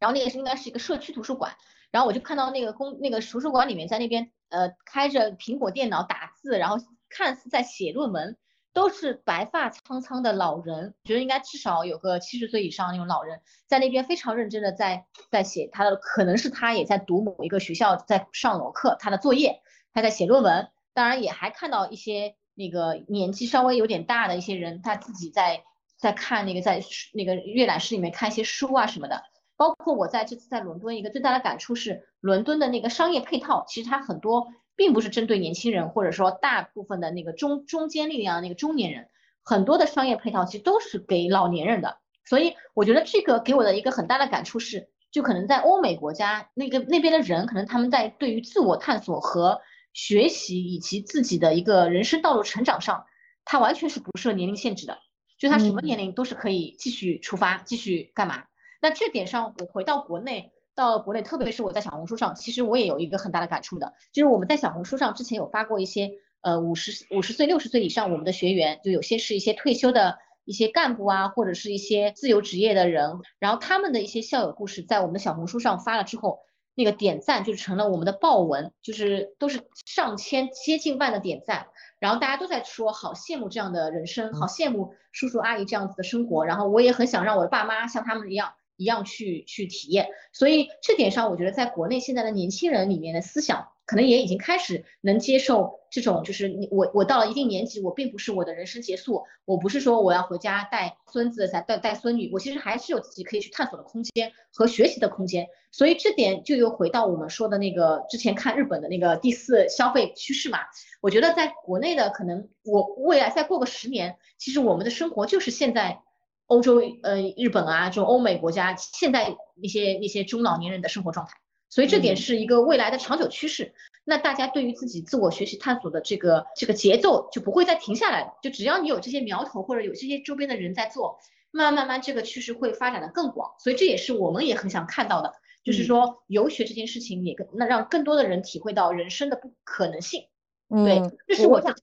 [0.00, 1.56] 然后那个是应该是一个社区图书馆，
[1.90, 6.76] 然后我就看到那个公那个图书馆里面在那边呃开着苹果电脑打字，然后
[7.08, 8.36] 看似在写论文，
[8.72, 19.62] 都是白发苍苍的老人，觉得应该至少有个七十岁以上那种老人，在那边非常认真的在在写他的，可能是他也在读某一个学校在上某课他的作业。
[19.92, 25.62] 他在写论文，当然也还看到一些那个年纪稍微有点大的一些人，他自己在
[25.98, 26.82] 在看那个在
[27.12, 29.22] 那个阅览室里面看一些书啊什么的。
[29.58, 39.08] 包括我在这次在伦敦，一个最大的感触是，伦敦的那个商业配套，其实它很多并不是针对年轻人，或者说大部分的那个中中间力量那个中年人，
[39.44, 41.98] 很多的商业配套其实都是给老年人的。
[42.24, 49.60] 所以我觉得这个给我的一个很大的感触是，就可能在欧美国家那个那边的人，可能他们在对于自我探索和
[49.96, 53.06] 学习以及自己的一个人生道路成长上，
[53.46, 54.98] 他完全是不设年龄限制的，
[55.38, 58.44] 就他什么年龄都是可以继续出发，继续干嘛。
[58.82, 66.10] 那这点上，我回到国内，到国内，特别是我在小红书上，其实我也有一个很大的感触的，就是我们在小红书上之前有发过一些，
[66.42, 76.40] 呃，五十五十岁、六十岁以上我们的学员，就有些是一些退休的一些干部啊，或者是一些自由职业的人，然后他们的一些校友故事，在我们的小红书上发了之后。
[76.76, 81.66] 那个点赞就成了我们的爆文，就是都是上千接近万的点赞，
[81.98, 93.68] 然后大家都在说好羡慕这样的人生，好羡慕叔叔阿姨这样子的生活，然后我也很想让我的爸妈像他们一样一样去去体验，所以这点上我觉得在国内现在的年轻人里面的思想。
[93.86, 105.46] 可能也已经开始能接受这种，就是你我我到了一定年纪，我并不是我的人生结束，我不是说我要回家带孙子、再带带孙女，我其实还是有自己可以去探索的空间和学习的空间。
[105.70, 110.58] 所以这点就又回到我们说的那个之前看日本的那个第四消费趋势嘛。
[111.00, 116.00] 我觉得在国内的可能，我未来再过个十年，其实我们的生活就是现在
[116.46, 121.34] 欧洲呃日本啊这种欧美国家现在一些一些中老年人的生活状态。
[121.68, 123.74] 所以这点是一个未来的长久趋势。
[124.04, 128.34] 那大家对于自己自我学习探索的这个这个节奏就不会再停下来。
[128.42, 131.18] 就只要你有这些苗头，或者有这些周边的人在做，
[131.50, 133.54] 慢慢慢慢这个趋势会发展的更广。
[133.58, 135.32] 所以这也是我们也很想看到的，
[135.64, 140.28] 就是说游学这件事情也更那让更多的人体会到人生的不可能性。
[140.68, 141.74] 对，这是我在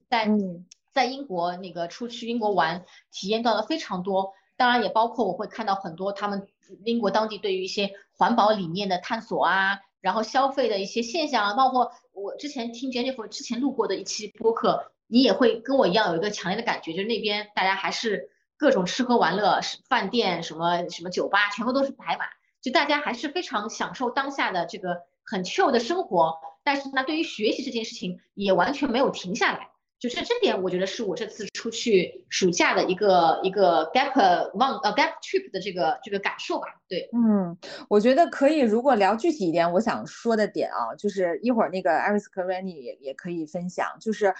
[0.94, 4.32] 在英国那个出去英国玩体验到的非常多。
[4.56, 6.46] 当然也包括我会看到很多他们
[6.84, 7.92] 英国当地对于一些。
[8.16, 22.28] 环保理念的探索啊，然后消费的一些现象啊，包括我之前听 Jennifer 之前录过的一期播客，你也会跟我一样有一个强烈的感觉，就是那边大家还是各种吃喝玩乐，饭店什么什么酒吧，全部都是排满，
[22.62, 29.70] 就大家还是非常享受当下的这个很 chill 的生活，但是呢，对于学习这件事情也完全没有停下来。
[30.04, 34.12] 就是这点，我觉得是我这次出去暑假的一个一个 gap
[34.52, 36.66] one 呃 gap trip 的这个这个感受吧。
[36.86, 37.56] 对，嗯，
[37.88, 38.58] 我觉得可以。
[38.58, 43.96] 如果聊具体一点，我想说的点啊，就是一会儿那个 Iris k a r a n i 也也可以分享。
[43.98, 44.34] 就是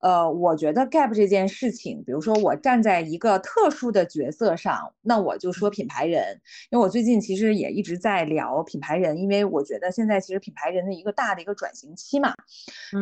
[0.00, 12.32] 呃，我觉得 gap 这件事情，比如说我站在一个特殊的角色上，那我就说品牌人，因为我最近其实也一直在聊品牌人，因为我觉得现在其实品牌人的一个大的一个转型期嘛。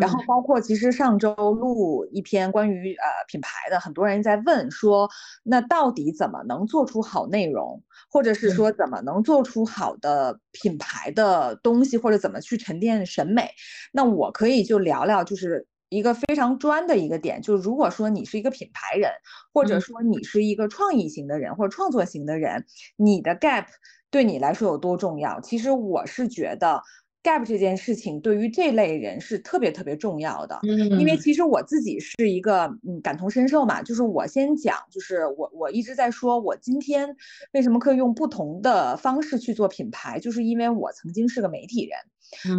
[0.01, 5.09] 然后包括其实上周录一篇关于呃品牌的，很多人在问说，
[5.43, 13.51] 那到底怎么能做出好内容，或者是说怎么能做出好的品牌的东西，或者怎么去沉淀审美？
[13.93, 15.67] 那我可以就聊聊，就是。
[15.89, 19.11] 一个非常专的一个点，就是如果说你是一个品牌人，
[19.53, 22.65] 或者说你是一个创意型的人或者创作型的人，
[22.97, 23.67] 你的 gap
[24.11, 25.41] 对你来说有多重要？
[25.41, 26.83] 其实我是觉得
[27.23, 30.59] gap 这件事情对于这类人是特别特别重要的。
[30.63, 37.17] 嗯，因为其实我自己是一个嗯感同身受嘛，就是我先讲，就是我我一直在说，我今天
[37.53, 41.97] 为什么可以用不同的方式去做品牌，就是因为我曾经是个媒体人。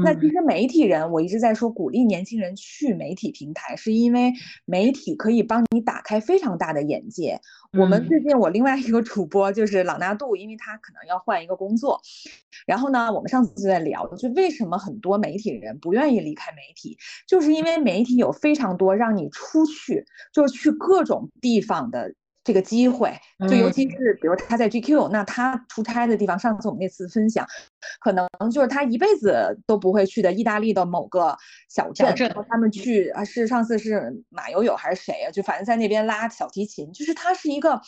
[0.03, 4.33] 那其实媒体人，我一直在说鼓励年轻人去媒体平台，是因为
[4.65, 7.39] 媒体可以帮你打开非常大的眼界。
[7.77, 12.01] 我们最近我另外一个主播就是朗纳度，因为他可能要换一个工作，
[12.65, 22.13] 然后呢，我们上次就在聊，就为什么很多媒体人不愿意离开媒体，就是因为媒体有非常多让你出去，就是去各种地方的。
[22.47, 23.13] 这个机会，
[23.49, 27.45] 就尤其是比如他在 GQ，那他出差的地方，上次我们那次分享，
[27.99, 31.35] 可能就是他一辈子都不会去的意大利的某个
[31.67, 35.29] 小镇，然后他们去啊，是上次是马友友还是谁啊？
[35.29, 37.81] 就反正在那边拉小提琴，就是他是一个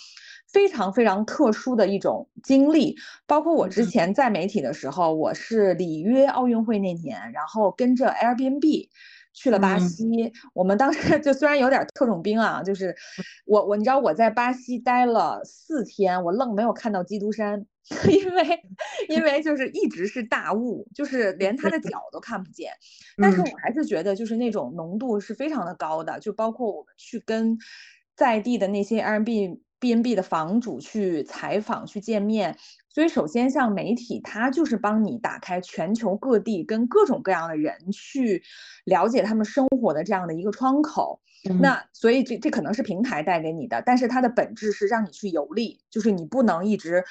[0.51, 2.97] 非常非常特殊的一种经历。
[3.25, 8.89] 包括我之前在媒体的时候，我是里约奥运会那年，然后跟着 Airbnb。
[9.39, 12.93] 去了巴西，我们当时 就虽然有点特种兵啊，就是
[13.45, 17.65] 我我你知道我在巴西待了四天，我愣没有看到基督山，
[18.11, 18.59] 因为
[19.07, 22.73] 因为就是一直是大雾，就是连他的 脚都看不见。
[23.15, 27.57] 但是我还是觉得就是那种浓度是非常的高的，就包括我们去跟
[28.17, 32.57] 在地的那些 Airbnb B N B 的房主去采访去见面。
[32.89, 38.41] 所以，首先，像媒体，它就是帮你打开全球各地跟各种各样的人去
[38.83, 41.21] 了解他们生活的这样的一个窗口。
[41.61, 47.05] 那所以，这这可能是平台带给你的，但是它的本质是让你去游历，就是你不能一直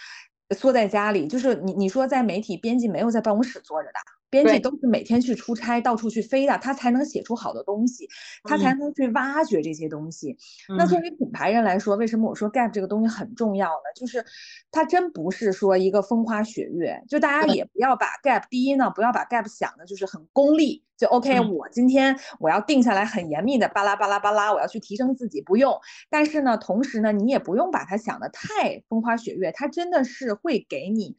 [0.51, 1.27] 缩在家里。
[1.29, 4.18] 就是你你说在媒体编辑没有在办公室坐着的。
[4.31, 8.09] 编辑都是每天去出差，到处去飞的，他才能写出好的东西，
[8.45, 10.37] 他才能去挖掘这些东西。
[10.77, 13.91] 那作为品牌人来说，为什么我说 gap 这个东西很重要呢？
[13.97, 14.25] 就是
[14.71, 21.41] 它真不是说一个风花雪月，就大家也不要把 gap 第一呢，不要把 gap 想的就是很功利，就 OK。
[21.41, 25.81] 我今天我要定下来很严密的巴拉巴拉巴拉，我要去提升自己，不用。
[26.11, 31.17] 但是呢，同时呢，你也不用把它想的太风花雪月，它真的是会给你。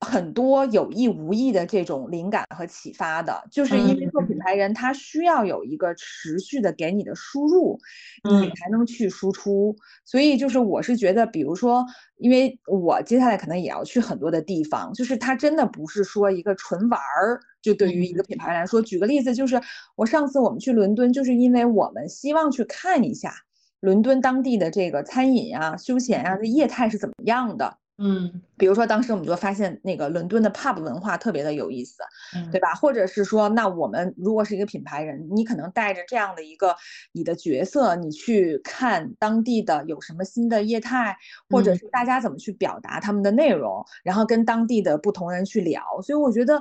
[0.00, 7.78] 很多有意无意的这种灵感和启发的，就是因为做品牌人，他需要有一个持续的给你的输入，
[8.24, 9.76] 你才能去输出。
[10.04, 11.84] 所以就是我是觉得，比如说，
[12.16, 17.40] 因为我接下来可能也要去很多的地方，就是它真的不是说一个纯玩儿。
[17.60, 19.60] 就对于一个品牌来说，举个例子，就是
[19.94, 23.34] 我上次我们去伦敦，就是因为我们希望去看一下
[23.80, 27.76] 伦敦当地的这个餐饮啊、休闲啊的业态是怎么样的。
[28.02, 32.02] 嗯，比如说当时我们就发现那个伦敦的 pub 文化特别的有意思，
[32.50, 32.72] 对吧？
[32.72, 36.74] 或者是说，那我们如果是一个品牌人，你可能带着这样的一个
[37.12, 41.14] 你的角色，你去看当地的有什么新的业态，
[41.50, 45.82] 或者是大家怎么去表达他们的内容，然后跟当地的不同人去聊。
[46.02, 46.58] 所以我觉得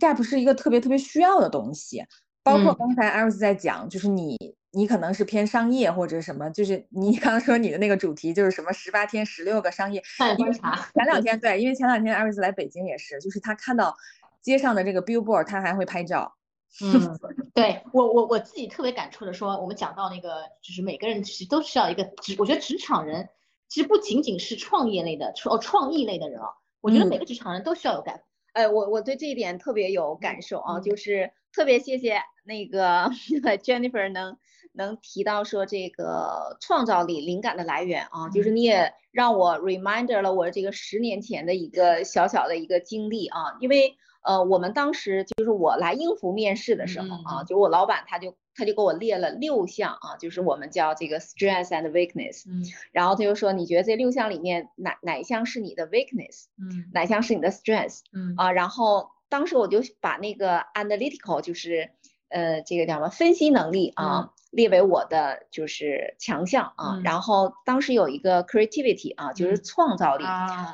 [0.00, 2.04] gap 是一个特别特别需要的东西。
[2.44, 4.54] 包括刚才艾瑞斯在讲，就是你。
[4.74, 10.02] 你可能是偏商业或者什么，就是你刚刚说你的那个主题就是什么十八天十六个商业
[10.38, 10.88] 观察。
[10.94, 13.94] 前两天对，因为前两天艾瑞斯来北京也是，就是他看到
[14.40, 16.34] 街上的这个 billboard，他还会拍照。
[16.82, 17.18] 嗯，
[17.52, 23.28] 对我我我自己特别感触的说，我们讲到那个，就是每个人其实都需要一个职，我觉得职场人
[23.68, 26.46] 其实不仅仅是创业类的创创意类的人啊，
[26.80, 28.22] 我觉得每个职场人都需要有感。
[28.54, 33.10] 哎，我我对这一点特别有感受啊，就是特别谢谢那个
[33.62, 34.38] Jennifer 能。
[34.72, 58.34] 能提到说这个创造力、灵感的来源啊，就是你也让我 reminder 了我这个十年前的一个小小的一个经历啊，因为呃，我们当时就是我来应付面试的时候啊，就我老板他就他就给我列了六项啊，就是我们叫这个 strength and weakness，嗯，然后他就说你觉得这六项里面哪哪一项是你的 weakness，嗯，哪项是你的 strength，嗯。
[58.36, 61.90] 啊，然后当时我就把那个 analytical 就是
[62.32, 64.32] 呃这个叫什么分析能力啊。
[64.52, 70.24] 列为我的就是强项啊，然后当时有一个 creativity 啊，就是创造力。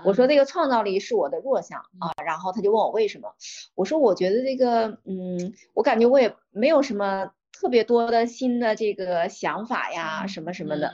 [0.05, 3.33] 我说这个创造力是我的弱项啊，然后他就问我为什么，
[3.77, 10.93] 我说我觉得这个，嗯，我感觉我也没有什么特别多的新的这个想法呀，什么什么的。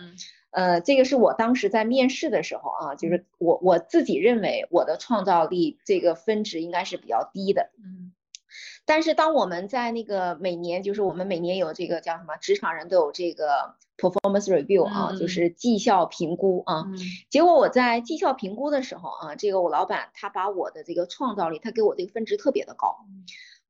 [0.51, 7.71] 呃，这个是我当时在面试的时候啊，就是我我自己认为我的创造力这个分值应该是比较低的。
[7.79, 8.13] 嗯。
[8.87, 16.85] 但是当我们在那个每年，就是我们每年有这个叫什么，职场人都有这个 performance review 啊，就是绩效评估啊。
[17.31, 22.97] 结果我在绩效评估的时候啊，这个我老板他把我的这个创造力，他给我这个分值特别的高。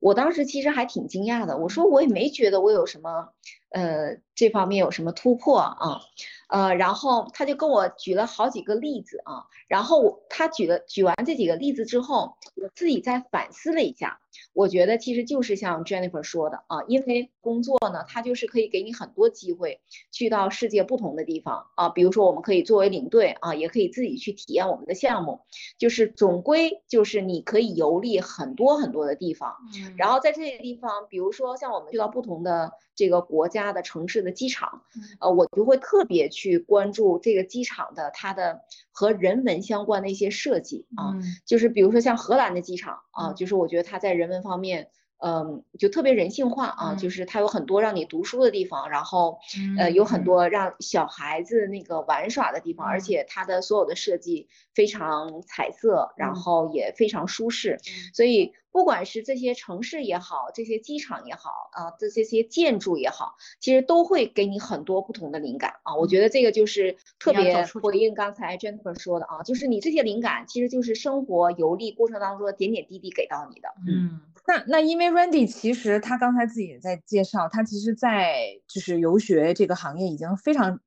[0.00, 3.30] 我当时其实还挺惊讶的，我说我也没觉得我有什么，
[3.74, 6.00] 呃，这方面有什么突破啊。
[6.48, 14.20] 呃，然后他就跟我举了好几个例子啊，然后他举了举完这几个例子之后，我自己再反思了一下，
[14.52, 19.80] 我觉得其实就是像 Jennifer 说的啊，因为工作呢，它就是可以给你很多机会
[20.12, 25.40] 去到世界不同的地方啊，比如说我们可以作为领队啊，也可以自己去体验我们的项目，
[25.76, 29.56] 就是总归就是你可以游历很多很多的地方，
[29.96, 34.82] 然后在这些地方，比如说像我们去到不同的这个国家的城市的机场，
[35.20, 36.24] 呃，我就会特别。
[36.34, 44.88] 去关注这个机场的它的和人文相关的一些设计啊，就是比如说像荷兰的机场啊，就是我觉得它在人文方面，
[45.24, 49.38] 嗯，就特别人性化啊，就是它有很多让你读书的地方，然后
[49.78, 57.78] 呃有很多让小孩子那个玩耍的地方，而且它的所有的设计非常彩色，然后也非常舒适，
[58.12, 58.52] 所以。
[58.74, 65.94] 不管是这些城市也好，这些机场也好啊，这这些建筑也好，其实都会给你很多不同的灵感啊。
[65.94, 73.68] 我觉得这个就是特别回应刚才 Jennifer 说的啊，就是你这些灵感其实就是生活游历过程当中的点点滴滴给到你的。
[73.86, 78.36] 嗯，那那因为 Randy 其实他刚才自己也在介绍，他其实在
[78.68, 80.80] 就是游学这个行业已经非常。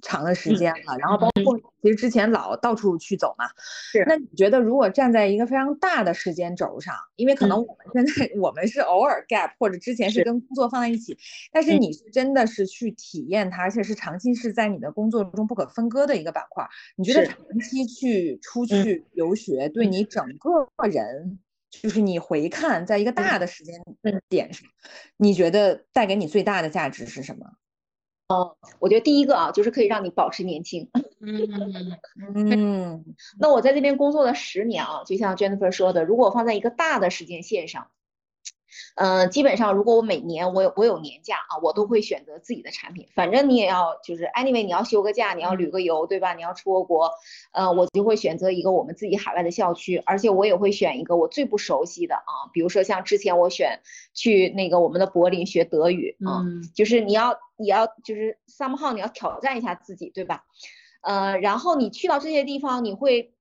[0.00, 3.46] 长的时间了，然后包括其实之前老到处去走嘛，
[3.90, 4.04] 是。
[4.06, 11.18] 那你觉得如果站在一个非常大的时间轴上，因为可能我们现在我们是偶尔 gap，或者之前是跟工作放在一起，
[11.50, 16.64] 但是你是真的是去体验它，而且是长期是在你的工作中不可分割的一个板块。
[16.94, 21.40] 你觉得长期去出去游学，对你整个人，
[21.82, 23.82] 就是你回看在一个大的时间
[24.28, 24.68] 点上，
[25.16, 27.46] 你觉得带给你最大的价值是什么？
[28.28, 30.90] 哦，我觉得第一个啊，就是可以让你保持年轻。
[31.20, 31.98] 嗯
[32.34, 33.04] 嗯。
[33.38, 37.90] 那我在这边工作了十年啊，就像 Jennifer 说的，如果放在一个大的时间线上。
[38.96, 43.08] 嗯，基本上如果我每年我有我有年假啊，我都会选择自己的产品。
[43.14, 46.34] 反正你也要就是 anyway，你要休个假，你要旅个游，对吧？
[46.34, 47.10] 你要出个国，
[47.52, 53.80] 呃，我就会选择一个我们自己海外的校区，而且我也会选一个我最不熟悉的啊，比如说像之前我选
[54.14, 56.44] 去那个我们的柏林学德语啊，
[56.74, 60.44] 就是你要你要就是 somehow 你要挑战一下自己，对吧？
[61.02, 63.32] 呃，然后你去到这些地方，你会。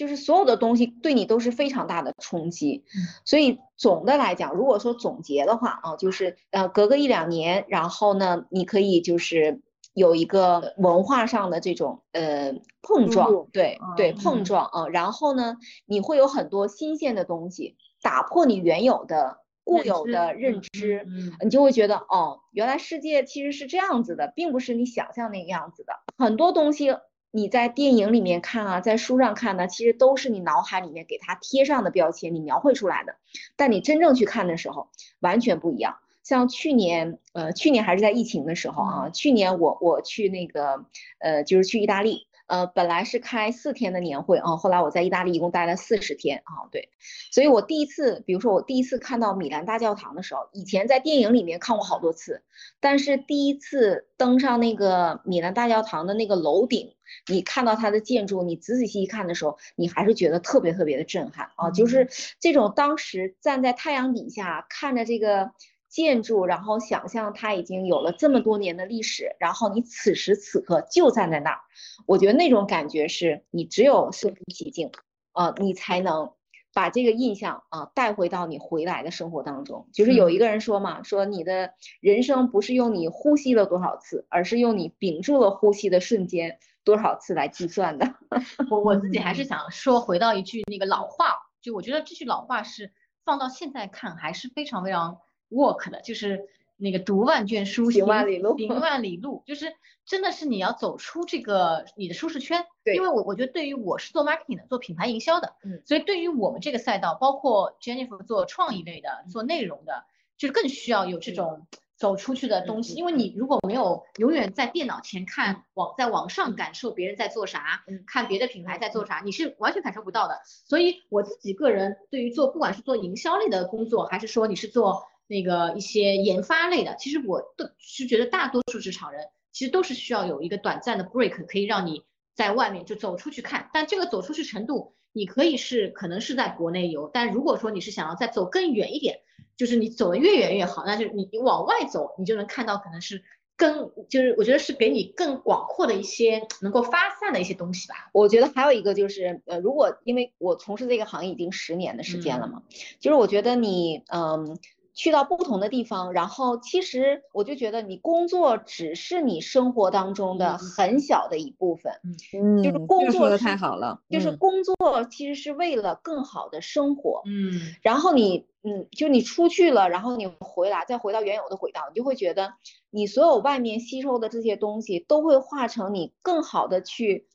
[0.00, 2.84] 就是所有的东西对你都是非常大的冲击，
[3.26, 9.60] 所以总的来讲，如果说总结的话啊，就是呃，隔个一两年，然后呢，你可以就是
[9.92, 21.06] 有一个文化上的这种呃碰撞，对对碰撞啊，然后呢，你会有很多新鲜的东西打破你原有的固有的认知，
[21.44, 26.96] 你就会觉得哦，原来世界其实是这样子的，并不是你想象那个样子的，很多东西。
[27.32, 33.16] 你在电影里面看啊，在书上看呢，其实都是你脑海里面给它贴上的标签，你描绘出来的。
[33.56, 34.88] 但你真正去看的时候，
[35.20, 35.98] 完全不一样。
[36.22, 40.84] 像去年，呃，去年还是在疫情的时候啊，去年我我去那个，
[41.18, 42.26] 呃，就是去意大利。
[42.46, 46.88] 呃，本来是开四天的年会啊，后来我在意大利一共待了四十天啊，对，
[47.30, 52.42] 所以我第一次，比如说我第一次看到米兰大教堂的时候，以前在电影里面看过好多次，
[52.80, 56.92] 但是第一次登上那个米兰大教堂的那个楼顶，
[57.28, 62.08] 你看到它的建筑，你仔仔细细看的时候，你还是觉得特别特别的震撼啊，就是
[62.38, 65.52] 这种当时站在太阳底下看着这个。
[65.90, 71.58] 建筑，然后想象它已经有了这么多年的历史，然后你此时此刻就站在那儿，
[72.06, 74.92] 我觉得那种感觉是你只有身临其境，
[75.32, 76.30] 啊，你才能
[76.72, 79.88] 把这个印象啊带回到你回来的生活当中。
[79.92, 88.14] 就是有一个人说嘛，说你的人生不是用你呼吸了多少次，而是用你屏住了呼吸的瞬间多少次来计算的。
[88.70, 92.92] 我我自己还是想说回到一句那个老话，就我觉得这句老话是
[93.24, 95.18] 放到现在看还是非常非常。
[95.52, 99.66] work 的就是那个读万卷书行万里路，行万里路，就是
[100.06, 102.64] 真的是你要走出这个你的舒适圈。
[102.84, 110.04] 对，因为我我觉得对于我是做 marketing 的，做品牌营销的，嗯，所以对于我们这个赛道，包括 Jennifer 做创意类的，做内容的，
[110.38, 111.66] 就是更需要有这种
[112.00, 112.94] 走出去的东西。
[112.94, 120.40] 因为你如果没有永远在电脑前看网，在网上感受别人在做啥，看别的品牌在做啥，你是完全感受不到的。
[120.44, 132.02] 所以我自己个人对于做不管是做营销类的工作，还是说你是做那个一些研发类的，其实我都是觉得大多数职场人其实都是需要有一个短暂的 break，可以让你
[132.34, 133.68] 在外面就走出去看。
[133.74, 139.20] 但这个走出去程度，你可以是可能是在国内游，但如果说你是想要再走更远一点，
[139.60, 143.22] 就是你走的越远越好，那就你你往外走，你就能看到可能是。
[143.56, 148.08] 更就是我觉得是给你更广阔的一些能够发散的一些东西吧。
[148.14, 152.62] 我觉得还有一个就是，呃，如果因为我从事这个行业已经十年的时间了嘛，
[153.00, 154.58] 就是我觉得你，嗯。
[155.00, 161.90] 去到不同的地方，然后其实我就觉得你工作只是你生活当中的很小的一部分，
[162.34, 172.52] 嗯，就是工作的太好了，就是工作其实是为了更好的生活，嗯，然后你，嗯，就你出去了，然后你回来再回到原有的轨道，你就会觉得
[172.90, 177.26] 你所有外面吸收的这些东西都会化成你更好的去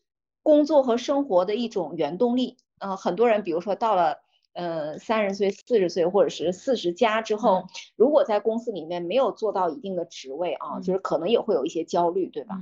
[0.44, 4.24] 工作和生活的一种原动力，嗯，很多人比如说到了。
[4.56, 7.66] 呃，三十岁、四十岁，或者是四十加之后，
[7.98, 12.56] 如果在公司里面没有做到一定的职位啊，就是可能也会有一些焦虑，对吧？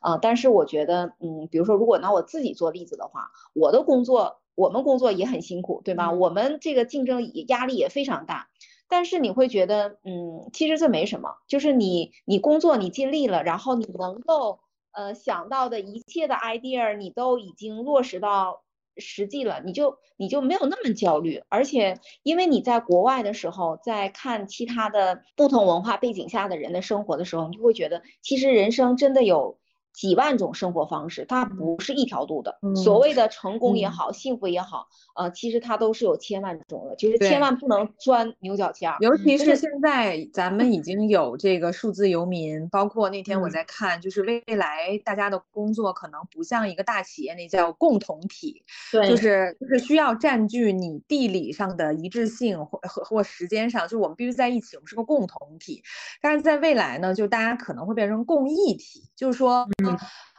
[0.00, 6.12] 啊，但是我觉得，嗯，比如说，如果拿我自己做例子的话，我的工作，我们工作也很辛苦，对吧？
[6.12, 8.48] 我们这个竞争压力也非常大，
[8.86, 14.60] 但是你会觉得，嗯，其实这没什么，就是你你工作你尽力了，然后你能够
[14.92, 18.64] 呃想到的一切的 idea，你都已经落实到。
[18.98, 29.58] 实际了，你就你就没有那么焦虑，而且因为你在国外的时候，在看其他的不同文化背景下的人的生活的时候，你就会觉得，其实人生真的有。
[29.92, 32.58] 几万种生活方式，它不是一条路的。
[32.76, 34.86] 所谓的成功也好，幸福也好，
[35.16, 38.92] 呃，其实它都是有千万种的，就是千万不能钻牛角尖。
[39.00, 48.62] 尤其是现在，咱们已经有这个数字游民，包括那天我在看，就是未来大家的工作可能不像一个大企业那叫共同体，
[48.92, 55.82] 对，就是就是需要占据你地理上的一致性或或或时间上，就是我们必须在一起，我们是个共同体。
[56.22, 59.66] 但是在未来呢，就大家可能会变成共益体，就是说。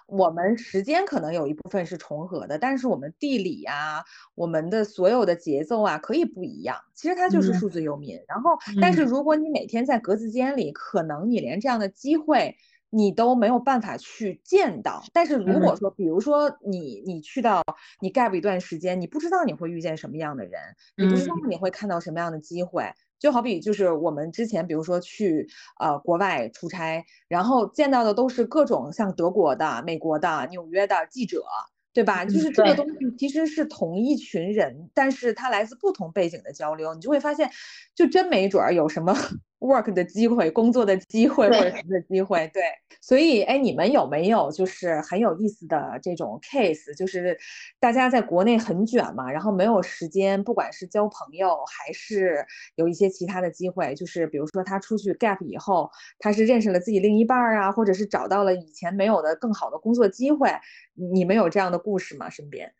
[0.07, 6.75] 我们时间可能有一部分是重合的，但是我们地理啊，我们的所有的节奏啊，可以不一样。
[6.95, 8.19] 其实它就是数字游民。
[8.27, 12.55] 然后，但是如果你每天在格子间里，可能你连这样的机会
[12.89, 15.03] 你都没有办法去见到。
[15.13, 17.61] 但是如果说，比如说你你去到
[18.01, 20.59] 你 gap 一段时间，你不知道你会遇见什么样的人，
[20.97, 22.91] 你不知道你会看到什么样的机会。
[23.19, 25.47] 就好比就是我们之前，比如说去
[25.79, 31.43] 呃国外出差，然后见到的都是各种像德国的、美国的、纽约的记者，
[31.93, 32.23] 对吧？
[32.23, 37.51] 就是这个东西其实是同一群人，但是他来自不同背景的交流，你就会发现，
[37.93, 39.13] 就真没准儿有什么。
[39.59, 42.63] Work 的机会，工作的机会或者什么的机会，对，
[43.01, 46.95] 所以哎，你们有没有就是很有意思的这种 case？
[46.97, 47.37] 就是
[47.79, 52.45] 大家在国内很卷嘛，然后没有时间，不管是交朋友还是
[52.75, 55.89] 有一些其他的机会，就是比如说他出去 gap 以后，
[56.19, 60.49] 他是认识了自己另一半啊，或者是找到了以前没有的更好的工作机会，
[60.95, 62.29] 你们有这样的故事吗？
[62.29, 62.73] 身边？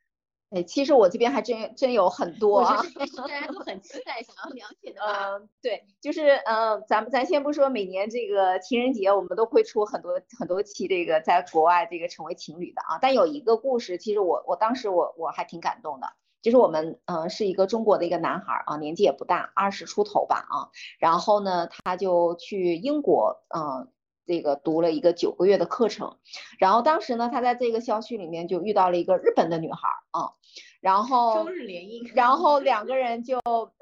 [0.52, 2.82] 哎，其实我这边还真真有很多啊，
[3.18, 5.00] 大家都很期待想要了解的。
[5.02, 12.98] 嗯，对，就是嗯，咱们咱先不说每年这个情人节，我们都会出很多很多期这个在国外这个成为情侣的啊。
[13.00, 16.08] 但有一个故事，其实我我当时我我还挺感动的，
[16.42, 23.88] 就是我们嗯是一个中国的一个男孩啊，年纪也不大，二十出头吧啊，然后呢他就去英国嗯。
[24.30, 26.18] 这个读了一个九个月的课程，
[26.60, 29.80] 然后当时呢，他在这个校区里面就遇到了一个日本的女孩
[30.12, 30.34] 啊，
[30.82, 33.74] 然后中日联姻，然后两个人就呃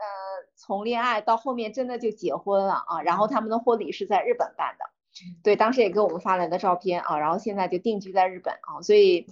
[0.55, 4.85] 从恋爱到后面真的就结婚了啊，然后他们的婚礼是在日本办的，
[5.43, 9.23] 对，当时也给我们发来的照片啊，然后现在就定居在日本啊，所以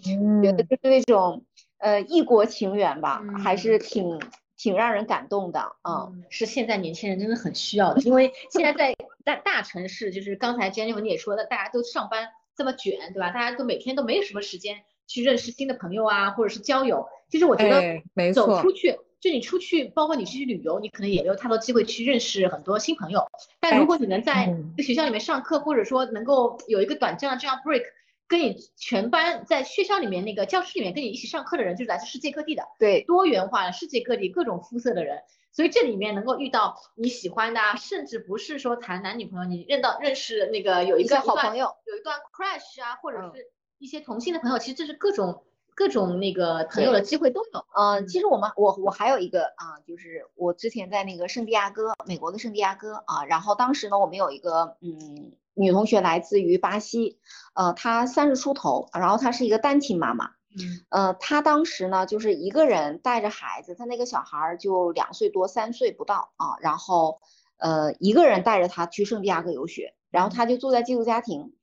[0.43, 1.45] 觉得就是那种
[1.77, 4.19] 呃异国情缘吧，还是挺。
[4.57, 8.95] 挺让人感动的，嗯，是现在年轻人真的很需要的，因为现在在
[9.25, 13.31] 大大城市，就是刚才 Jennifer 你也说的，大家都上班这么卷，对吧？
[13.31, 14.77] 大家都每天都没有什么时间
[15.07, 17.07] 去认识新的朋友啊，或者是交友。
[17.29, 23.25] 其实我觉得，走出去，就你出去，包括你去旅游，你可能也没有太多机会去认识很多新朋友。
[23.59, 27.83] 但如果你能在学校里面上课，或者说能够有一个短暂的这样 break。
[28.27, 35.21] 跟你全班在学校里面那个教室里面跟你一起上课的人，就是来自世界各地的，对，多元化的世界各地各种肤色的人，
[35.51, 45.43] 所以这里面能够遇到你喜欢的，甚至不是说谈男女朋友，你认到认识那个有一个好朋友，有一段 crush 啊，或者是一些同性的朋友，其实这是各种
[45.75, 47.65] 各种那个朋友的机会都有。
[47.77, 55.33] 嗯，其实我们我我还有一个啊，就是我之前在那个圣地亚哥，美国的圣地亚哥啊，然后当时呢，我们有一个嗯。
[55.55, 57.17] 女同学来自于巴西，
[57.55, 60.27] 呃，她三十出头，然后她是一个单亲妈妈，
[60.57, 67.19] 嗯，呃，她当时呢就是一个人带着孩子，她那个小孩就两岁多，三岁不到啊，然后
[67.57, 71.53] 呃，一个人带着他去圣地亚哥游学，然后他就住在寄宿家庭。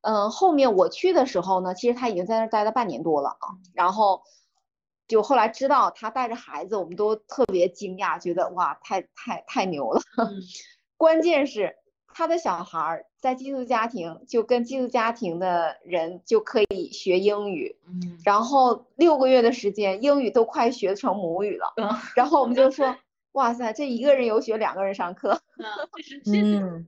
[0.00, 3.60] 嗯，后面我去的时候呢，其实他已经在那儿待了半年多了啊。
[3.74, 4.22] 然后
[5.06, 10.00] 就后来知道他带着孩子，我们都特别惊讶，觉得哇，太太太牛了。
[10.96, 11.76] 关键是
[12.14, 17.76] 他的小孩儿在寄宿家庭，就跟寄宿家庭的人就可以学英语。
[17.86, 18.18] 嗯。
[18.24, 21.72] 然后六个月的时间，英语都快学成母语了。
[21.76, 21.88] 嗯。
[22.14, 22.96] 然后我们就说，
[23.32, 25.40] 哇塞，这一个人游学，两个人上课。
[25.58, 25.64] 嗯，
[26.24, 26.86] 就是嗯，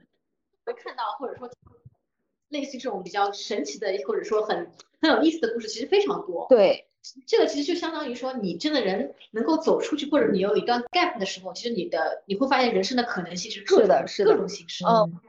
[0.65, 1.51] 会看到或者说。
[2.51, 4.71] 类似这种比较神奇的，或者说很
[5.01, 6.47] 很有意思的故事，其实非常多。
[6.49, 6.87] 对，
[7.27, 14.85] 这个其实就相当于说，你真的人能够走出去，或者你有一段 gap 的时候，其实你的你会发现人生的可能性是各种各种形式。
[14.85, 15.21] 嗯。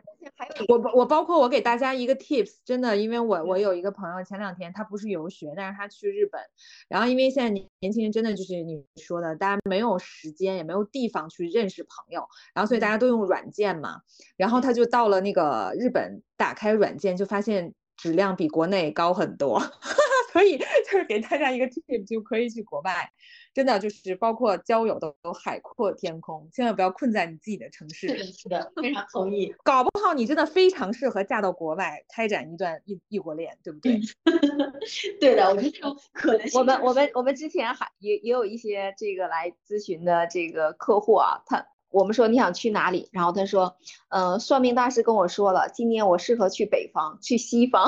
[0.68, 6.42] 我我包括我给大家一个 tips，真的，因为我我有一个朋友，前两天他不是游学，但是他去日本，
[6.90, 14.02] 然后因为现在年年轻人真的就是你说的，大家没有时间也没有地方去认识朋友，然后所以大家都用软件嘛，
[14.36, 19.62] 然后他就到了那个日本，打开软件就发现质量比国内高很多，
[20.36, 20.58] 所以
[20.92, 23.10] 就是给大家一个 tip，就可以去国外。
[23.54, 28.10] 真的就是包括交友都海阔天空，千万不要困在你自己的城市。
[28.10, 29.56] 是的，是的，非常同意。
[29.64, 34.02] 搞不好你真的非常适合嫁到国外，开展一段异异国恋，对不对？
[35.22, 36.46] 对的，我觉得 可能。
[36.54, 41.66] 我们我们我们之前还也也有一些这个来咨询的这个客户啊，他。
[41.96, 43.74] 我们说你想去哪里，然后他说，
[44.10, 47.86] 呃，算命大师跟我说了，今年我适合去北方，去西方。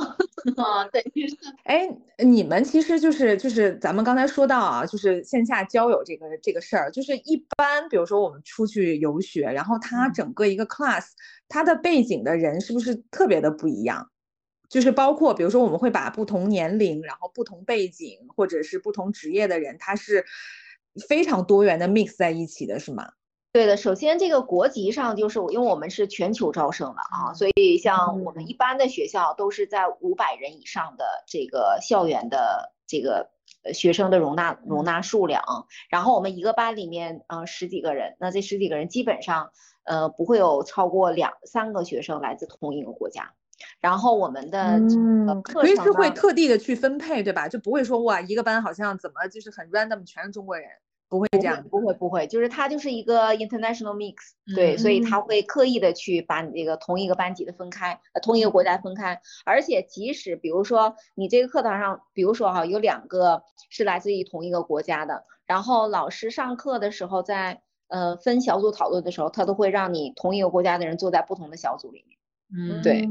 [0.56, 1.04] 啊， 对。
[1.66, 1.90] 哎，
[2.24, 11.08] 你们其实就是就是咱们刚才说到啊，就是线下交友这个这个事儿，就是一般，比如说我们出去游学，然后他整个一个 class，
[11.50, 14.10] 他的背景的人是不是特别的不一样？
[14.70, 20.26] 就是包括比如说我们会把不同年龄，然后不同背景或者是不同职业的人，他是
[21.10, 23.10] 非常多元的 mix 在一起的，是吗？
[23.58, 33.32] 对的，首先这个国籍上就是因为我们是全球招生的啊，所以像我们一般的学校都是在五百人以上的这个校园的这个
[33.74, 35.44] 学生的容纳容纳数量，
[35.90, 39.50] 然后我们一个班里面呃十几个人，那这十几个人基本上
[39.86, 43.34] 呃不会有超过两三个学生来自同一个国家，
[43.80, 44.80] 然后我们的
[45.42, 47.48] 课程是会特地的去分配，对吧？
[47.48, 50.70] 就不会说哇一个班好像怎么就是很 random 全是中国人。
[51.10, 54.16] 不会这样，不会不会，就是它就是一个 international mix，
[54.56, 72.18] 对，所以他会刻意的去把你这个同一个班级的分开，呃，同一个国家分开，而且即使比如说你这个课堂上，比如说哈，有两个是来自于同一个国家的，然后老师上课的时候在呃分小组讨论的时候，他都会让你同一个国家的人坐在不同的小组里面。
[72.50, 73.06] 嗯，对，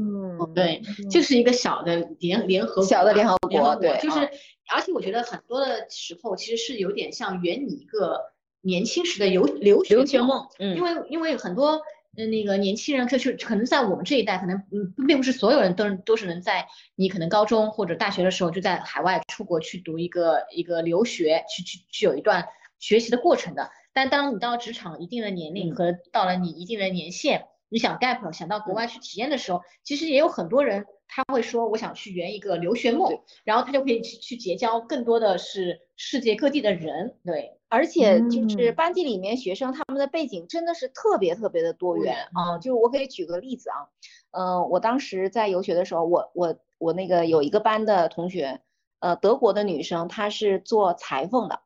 [0.55, 0.81] 对，
[1.11, 4.27] 就是一个小的联联合小的联合国，对，就是，
[4.69, 11.81] 而且我觉得很多的时候其实是有点像圆你一个年轻时的游留留学梦，嗯，因为因为很多
[12.17, 22.47] 嗯那个年轻人，就是可能在我们这一代，可能嗯并不是所有人都都是能在你可能高中或者大学的时候就在海外出国去读一个一个留学，去去去有一段
[22.79, 27.47] 学习的过程的，但当你到职场一定的年龄和到了你一定的年限。
[27.69, 43.87] 你想 gap 想到国外去体验的时候，其实也有很多人他会说我想去圆一个留学梦，然后他就可以去去结交更多的是世界各地的人，对，而且就是班级里面学生他们的背景真的是特别特别的多元啊，就我可以举个例子啊，
[44.31, 48.61] 嗯，我当时在游学的时候，我我我那个有一个班的同学，
[48.99, 51.61] 呃，德国的女生，她是做裁缝的。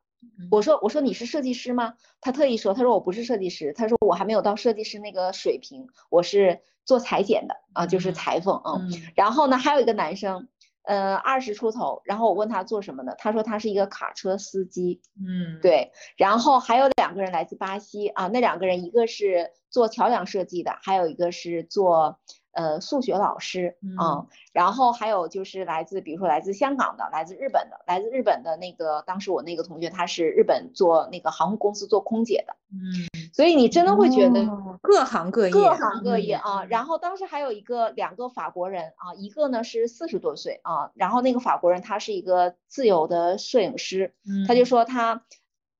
[0.50, 1.94] 我说我说你是设计师吗？
[2.20, 8.80] 他特意说，他说我不是设计师，他说我还没有到设计师那个水平，我是做裁剪的啊，就是裁缝啊。
[9.14, 10.48] 然后呢，还有一个男生，
[10.84, 15.00] 呃，二十出头，然后我问他做什么的，他说他是一个卡车司机。
[15.18, 15.92] 嗯，对。
[16.16, 22.18] 然后还有两个人来自巴西啊，那两个人一个是做桥梁设计的，还有一个是做。
[22.52, 34.46] 呃，数学老师啊，然后还有就是来自，比如说来自香港的，来自日本的，来自日本的那个，当时我那个同学他是日本做那个航空公司做空姐的，嗯，所以你真的会觉得
[34.82, 36.64] 各行各业，各行各业啊。
[36.64, 44.14] 然后当时还有一个两个法国人啊，一个呢是四十多岁啊，然后那个法国人他是一个自由的摄影师，
[44.46, 45.24] 他就说他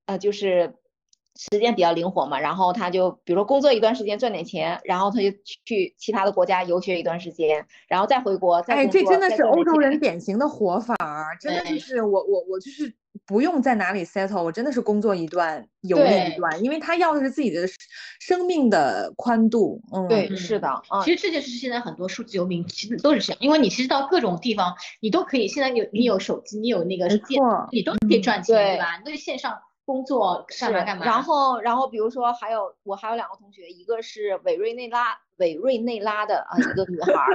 [0.07, 0.75] 呃就是。
[1.35, 5.31] 时间比较灵活嘛，然后他就比如说工作一段时间赚点钱，然后他就
[5.65, 8.57] 去其他的国家游学一段时间，然后再回国。
[8.69, 12.93] 哎，这真的是欧洲人典型的活法儿，真的就是我我我就是
[13.27, 17.67] 不用在哪里 settle，我真的是工作一段游历一段，因为他要的是自己的
[18.21, 19.81] 生命的宽度。
[19.93, 21.03] 嗯，对，是的啊。
[21.03, 28.99] 其实这就是现在很多数字游民其实都是这样，因为你其实到各种地方，你都可以现在有你有手机，你有那个电，你都可以赚钱，对吧？
[28.99, 29.59] 你都是线上。
[29.85, 31.05] 工作干嘛干嘛。
[31.05, 37.27] 然后，然后比如说还有我还有两个同学，一个是委瑞内拉委瑞内拉的啊一个女孩，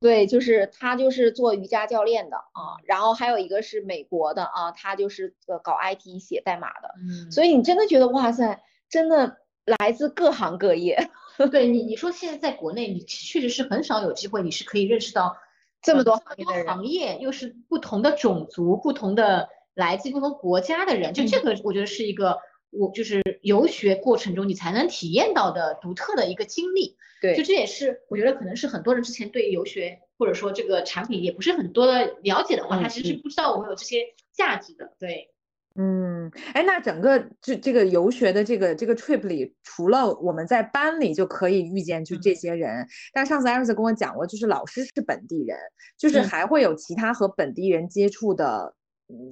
[0.00, 2.76] 对，就是她就是做瑜伽教练的啊。
[2.84, 6.94] 然后还有一个是美国的啊，她就是呃搞 IT 写代码的。
[6.98, 9.38] 嗯，所以你真的觉得哇塞，真的
[9.78, 11.10] 来自各行各业。
[11.50, 15.36] 对你，你说现在在国内，你确实是很少有机会，你是可以认识到
[15.80, 22.38] 这么多行业的行业，又是不同的种族、不同的来自不同国家的人，就这个，我觉得是一个
[22.70, 26.96] 我就是游学过程中你才能体验到的独特的一个经历。
[27.20, 34.92] 对，就这也是我觉得可能是很多人之前对游学或者说这个产品也不是很多的了解的话，他其实是不知道我们有这些价值的。
[34.98, 35.30] 对。
[35.76, 45.56] 嗯，哎，那整个这这个游学的这个这个 trip 里，除了我们在班里就可以遇见就这些人，但上次艾瑞斯跟我讲过，就是老师是本地人，
[45.96, 48.74] 就是还会有其他和本地人接触的，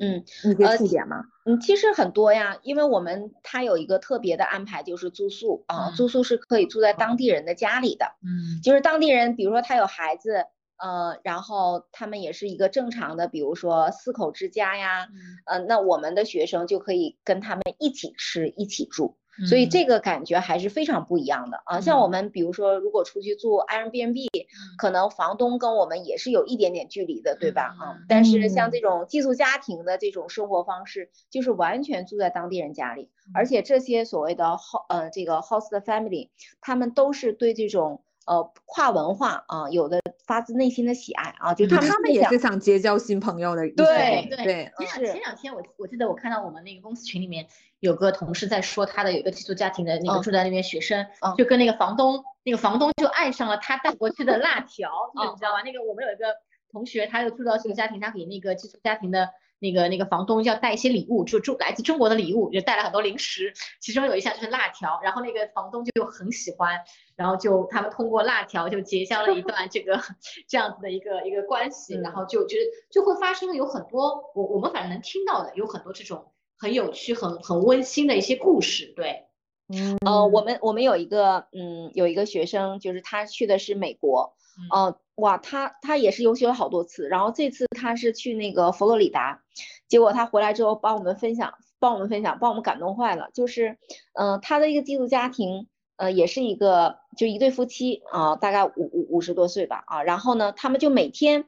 [0.00, 0.24] 嗯，
[0.58, 1.24] 一些触点吗？
[1.44, 10.46] 嗯，其实很多呀，因为我们他有一个特别的安排，就是住宿啊，住宿是可以住在当地人的家里的，嗯，就是当地人，比如说他有孩子。
[10.80, 15.08] 呃，然后他们也是一个正常的，比如说四口之家呀，
[15.44, 19.16] 呃，那我们的学生就可以跟他们一起吃，一起住，
[19.46, 21.80] 所以这个感觉还是非常不一样的啊。
[21.80, 24.28] 像我们比如说，如果出去住 Airbnb，
[24.76, 27.76] 可能房东跟我们也是有一点点距离的，对吧？
[27.78, 34.56] 啊，但是像这种寄宿家庭的这种生活方式，就是完全住在当地人家里，而且这些所谓的
[34.88, 36.30] 呃这个 host family，
[36.60, 38.02] 他们都是对这种。
[38.28, 43.62] 呃，跨文化啊，有的发自内心的喜爱啊，就他们他们也是想结交新朋友的。
[43.70, 47.46] 对对，前两前两天我我记得我看到我们那个公司群里面
[47.80, 51.06] 有个同事在说他的有一个寄宿家庭的那个住在那边学生，
[51.38, 55.62] 就跟那个房东，那个房东就爱上了他带过去的辣条， 你知道吧？
[55.64, 56.26] 那个我们有一个
[56.70, 59.30] 同学，他又住到这个家庭，他给那个寄宿家庭的。
[59.60, 66.78] 那个那个房东要带一些礼物，就中来自中国的礼物，就带了很多零食，其中有一项就是辣条，然后那个房东就很喜欢，
[67.16, 70.00] 然后就他们通过辣条就结交了一段这个
[70.48, 79.26] 这样子的一个一个关系，然后就觉得就会发生有很多我我们反正能听到的有很多这种很有趣很很温馨的一些故事，对，
[79.68, 84.36] 嗯呃我们我们有一个嗯有一个学生就是他去的是美国，
[84.72, 89.42] 呃哇，他他也是游学了好多次，然后这次他是去那个佛罗里达，
[89.88, 93.28] 结果他回来之后帮我们分享，帮我们分享，帮我们感动坏了。
[93.34, 93.78] 就是，
[94.14, 95.66] 嗯，他的一个寄宿家庭，
[95.96, 101.46] 呃，也是一个就一对夫妻啊，大概五五五十多岁吧啊，然后呢，他们就每天，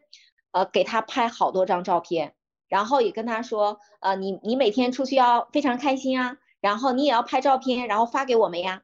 [0.51, 2.35] 呃，给他拍好多张照片，
[2.69, 8.83] 然后也跟他说，呃，你你每天出去要非常开心啊，然后你也要拍照片，然后发给我们呀。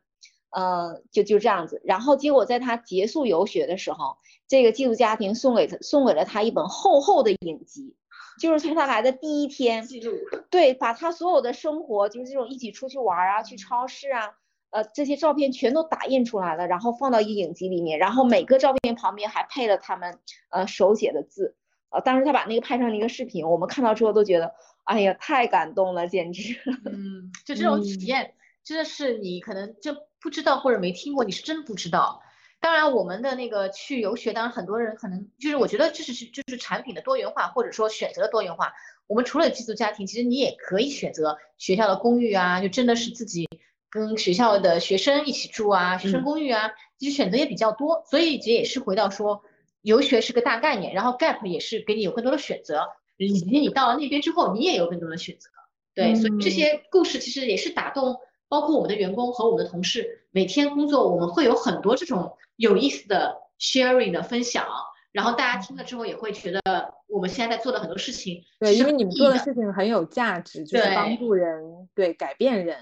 [0.57, 4.17] 呃，就就这样子，然后结果在他结束游学的时候，
[4.49, 7.95] 这个寄宿家庭送给他送给了他一本厚厚的影集，
[8.41, 10.15] 就是从他来的第一天记录，
[10.49, 14.31] 对，把他所有的生活，就是这种一起出去玩啊，去超市啊，
[14.71, 21.55] 呃，这些照片全都打印出来了，然后放到一个影集里面，然后每个照片旁边还配了他们呃手写的字，
[21.91, 24.55] 呃，当时他把那个拍成了一个视频，我们看到之后都觉得，
[24.85, 28.33] 哎呀，太感动了，简直，嗯，就这种体验，
[28.65, 29.95] 真的是你可能就。
[30.21, 32.23] 不知道或者没听过，你是真不知道。
[32.59, 38.73] 当然，我们的那个去游学，当然很多人可能就是我觉得这是就是产品的多元化，或者说选择的多元化。
[39.07, 43.47] 我们除了寄宿家庭，其实你也可以选择学校的公寓啊，就真的是自己
[43.91, 48.03] 跟学校的学生一起住啊，学生公寓啊，其实选择也比较多。
[48.11, 49.43] 所以这也是回到说，
[49.83, 52.89] 游学是个大概念，然后 gap 也是给你有更多的选择，
[53.19, 55.51] 以及你到了那边之后，你也有更多的选择。
[55.95, 58.17] 对，所以这些故事其实也是打动。
[58.49, 64.67] 包括我们的员工和我们的同事，每天工作我们会有很多这种有意思的 sharing 的分享，
[65.13, 66.61] 然后大家听了之后也会觉得
[67.09, 71.63] 我们现在在做的很多事情，对，因为你们做的事情很有价值，就是帮助人，
[71.95, 72.77] 对，改变人。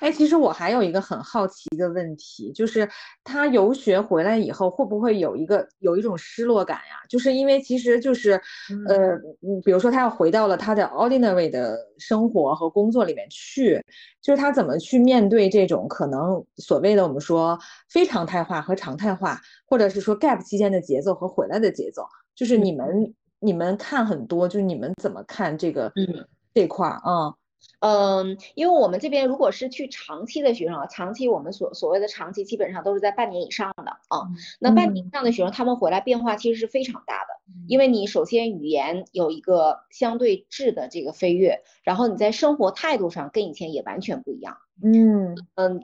[0.00, 2.88] 哎，其实我还有一个很好奇的问题，就是
[3.24, 7.04] 他游学回来以后会不会有一个有一种失落感呀？
[7.08, 8.40] 就是因为其实就是，
[8.88, 9.18] 呃，
[9.64, 13.84] 比如说他要回到了他的 ordinary 的生活和工作里面去，
[14.22, 17.58] 就是他怎么去面对这种可能所谓的我们说
[17.88, 22.06] 非常态化和常态化，或者是说 gap 期间的节奏和回来的节奏，
[22.36, 23.12] 就是你们
[23.44, 27.34] 你们看很多，就是你们怎么看这个嗯这块儿啊？
[27.80, 34.28] 嗯，因为我们这边如果是去长期的学生啊，长期我们所所谓的长期基本上都是在半年以上的啊。
[34.58, 37.28] 那半年以上的学生，他们回来变化其实是非常大的，
[37.66, 44.56] 因为你首先语言有一个相对质的这个飞跃，然后你在生活态度上跟以前也完全不一样。
[44.82, 45.82] 嗯嗯，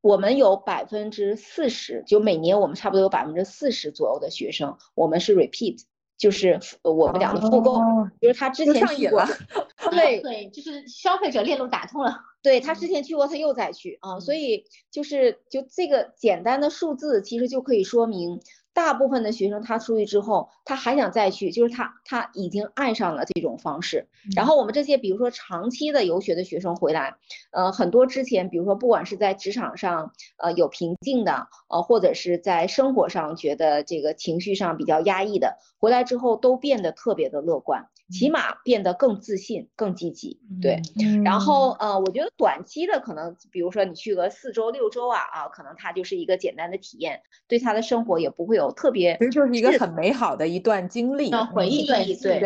[0.00, 5.84] 我们有百分之四十，就每年我们差不多有百分之四十左右的学生，我们是 repeat。
[6.20, 7.80] 就是我们讲的复购，
[8.20, 9.24] 就是他之前去过，
[9.90, 12.14] 对对，就是消费者链路打通了。
[12.42, 18.38] 对他之前去过，他又再去啊，所以就是就这个简单的数字，其实就可以说明。
[18.72, 24.06] 大部分的学生他出去之后，他还想再去，就是他他已经爱上了这种方式。
[24.34, 27.16] 然后我们这些比如说长期的游学的学生回来，
[27.50, 37.88] 呃，很多之前比如说不管是在职场上呃有瓶颈的，呃，或者是在生活上觉得这个情绪上比较压抑的，回来之后都变得特别的乐观。
[38.10, 40.82] 起码变得更自信、更积极，对。
[41.24, 51.86] 然后呃，我觉得短期的可能，比如说你去个四周、六周啊啊，可能他就是一个简单的体验，对他的生活也不会有特别，其实就是一个很美好的一段经历、回忆。
[51.86, 52.42] 对对。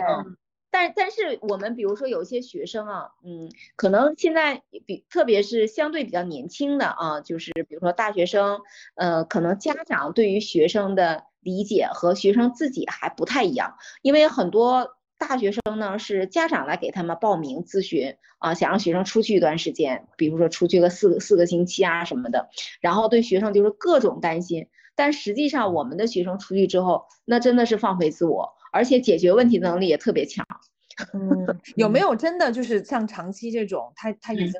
[0.71, 8.61] 但但是我们比如说有一些学生啊，嗯，可能现在比特别是相对比较年轻的啊，就是比如说大学生，
[8.97, 14.97] 呃，可能家长对于学生的理解和学生自己还不太一样，因为很多。
[15.27, 22.51] 大学生呢是家长来给他们报名咨询啊，想让学生出去一段时间，比如说出去个四四个星期啊什么的，
[22.81, 24.69] 然后对学生就是各种担心。
[24.95, 30.47] 但实际上我们的学生出去之后，那真的是放飞自我，而且解决问题能力也特别强。
[31.13, 34.53] 嗯， 有没有真的就是像长期这种，他他已经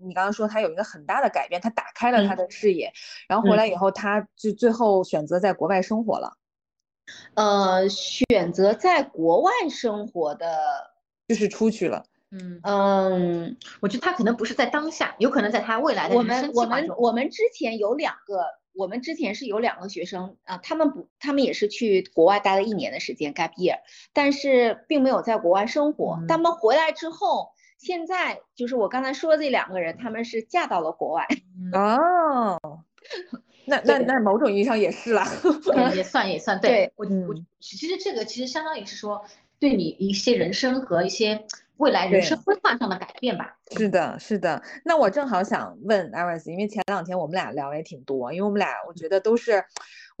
[0.00, 2.92] 你刚刚说他有一个很大的改变，他打开了他的视野，
[3.26, 6.36] 然后回来以后他就最后选择在国外生活了。
[7.34, 10.90] 呃，选择在国外生活的，
[11.28, 12.04] 就是出去了。
[12.32, 23.80] 嗯嗯，我觉得他可能不是在当下，有可能在他未来的我们我们我们之前有两个，我们之前是有两个学生啊，他们不，他们也是去国外待了一年的时间 gap year，
[24.12, 26.20] 但是并没有在国外生活。
[26.28, 31.26] 他们回来之后，现在就是我刚才说的这两个人，他们是嫁到了国外。
[31.74, 32.60] 哦。
[33.66, 35.26] 那那那某种意义上也是啦，
[35.94, 36.60] 也算也算。
[36.60, 39.24] 对我我其实这个其实相当于是说
[39.58, 41.44] 对你一些人生和一些
[41.76, 43.56] 未来人生规划上的改变吧。
[43.76, 44.62] 是的，是的。
[44.84, 49.64] 那我正好想问 Iris，因为前两天我们俩聊也挺多，因为我们俩我觉得都是。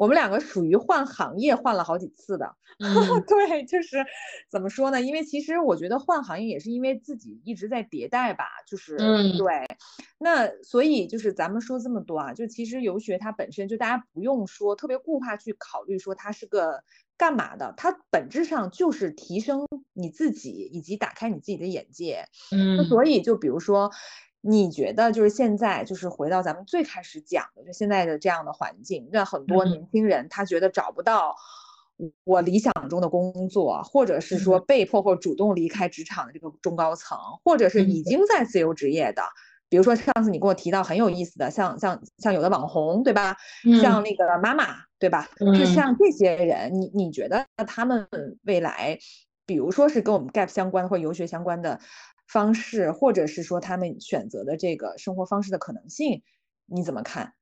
[0.00, 2.56] 我们两个属于换行业换了好几次的，
[3.28, 3.98] 对，就是
[4.50, 4.98] 怎么说呢？
[4.98, 9.66] 因为其实我觉得换行业也是因为自己一直在迭代吧，就是嗯，对。
[10.18, 16.82] 那所以就是咱们说这么多啊，就其实游学它本身就大家不用说特别固化去考虑说它是个
[17.18, 22.24] 干嘛的，它本质上就是提升你自己以及打开你自己的眼界。
[22.52, 23.90] 嗯，所以就比如说。
[24.42, 31.36] 你觉得就是现在，就是回到咱们最开始讲的，就现在的这样的环境，那很多年轻人他觉得找不到
[32.24, 39.22] 我理想中的工作，或者是说被迫或主动离开职场的这个中高层，或者是已经在自由职业的，
[39.68, 43.36] 比如说上次你跟我提到很有意思的，像像像有的网红对吧？
[43.82, 45.28] 像那个妈妈对吧？
[45.58, 48.08] 就像这些人，你你觉得他们
[48.44, 48.98] 未来，
[49.44, 51.78] 比如说是跟我们 gap 相关或游学相关的？
[52.32, 56.22] 方式，或者是说他们选择的这个生活方式的可能性，
[56.66, 57.34] 你怎么看？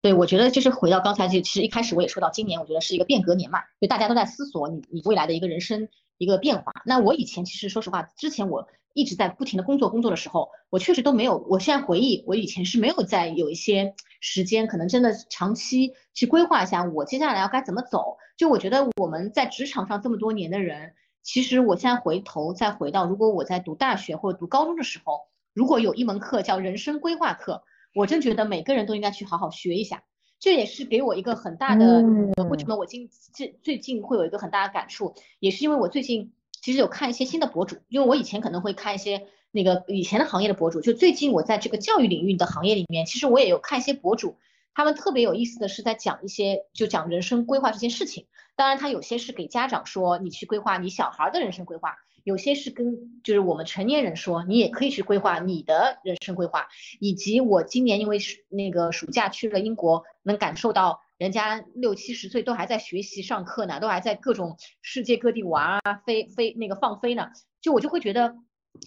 [0.00, 6.72] 对，我觉得就是回到刚才，就其实一开始我也说到，今年我觉得是一个变革年嘛，就大家都在思索你你未来的一个人生一个变化。
[6.86, 18.16] 那我以前其实说实话，之前我一直在不停的工作工作的时候，我确实都没有，我现在回忆，我以前是没有在有一些时间，可能真的长期去规划一下我接下来要该怎么走。
[18.38, 20.94] 就我觉得我们在职场上这么多年的人。
[21.22, 25.20] 其实我现在回头再回到，如果我在读大学或者读高中的时候，
[25.54, 27.62] 如果有一门课叫人生规划课，
[27.94, 30.02] 我真觉得每个人都应该去好好学一下。
[30.40, 32.02] 这也是给我一个很大的，
[32.50, 44.34] 为什么我近最最近会有一个很大的感触，也是因为我最近其实有看一些新的博主，因为我以前可能会看一些那个以前的行业的博主，就最近我在这个教育领域的行业里面，其实我也有看一些博主。
[44.74, 48.26] 他们特别有意思的是在讲一些，就讲人生规划这件事情。
[48.54, 51.90] 当然，他有些是给家长说，你去规划你小孩的人生规划；
[52.22, 56.68] 有些是跟就是我们成年人说，你也可以去规划你的人生规划。
[57.00, 58.18] 以及我今年因为
[58.50, 67.30] 那个暑假去了英国，能感受到人家六七十岁都还在学习上课呢，都还在各种世界各地玩啊，飞飞那个放飞呢。
[67.60, 68.36] 就我就会觉得，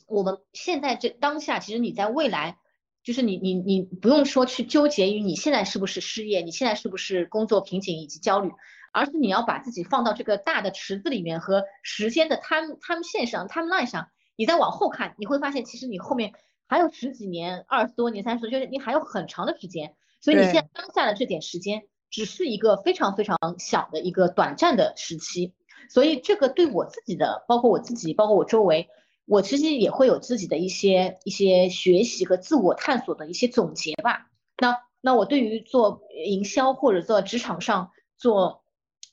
[0.08, 2.58] 我们现在这当下，其实你在未来。
[3.06, 8.52] 就是你你你不用说去纠结于你现在是不是失业，你现在是不是工作瓶颈以及焦虑，
[8.92, 16.34] 而是你要把自己放到这个大的池子里面和时间的 time time 线上 timeline 上，你再往后看，你会发现其实你后面
[16.66, 19.94] 还有十几年、二十多年、三十，就是你还有很长的时间。
[20.20, 25.54] 所以你现在当下的这点时间，只是一个非常非常小的一个短暂的时期。
[25.92, 28.90] 所以这个对我自己的，包括我自己，包括我周围。
[29.26, 34.28] 我其实也会有自己的一些一些学习和自我探索的一些总结吧。
[34.58, 38.64] 那那我对于做营销或者做职场上做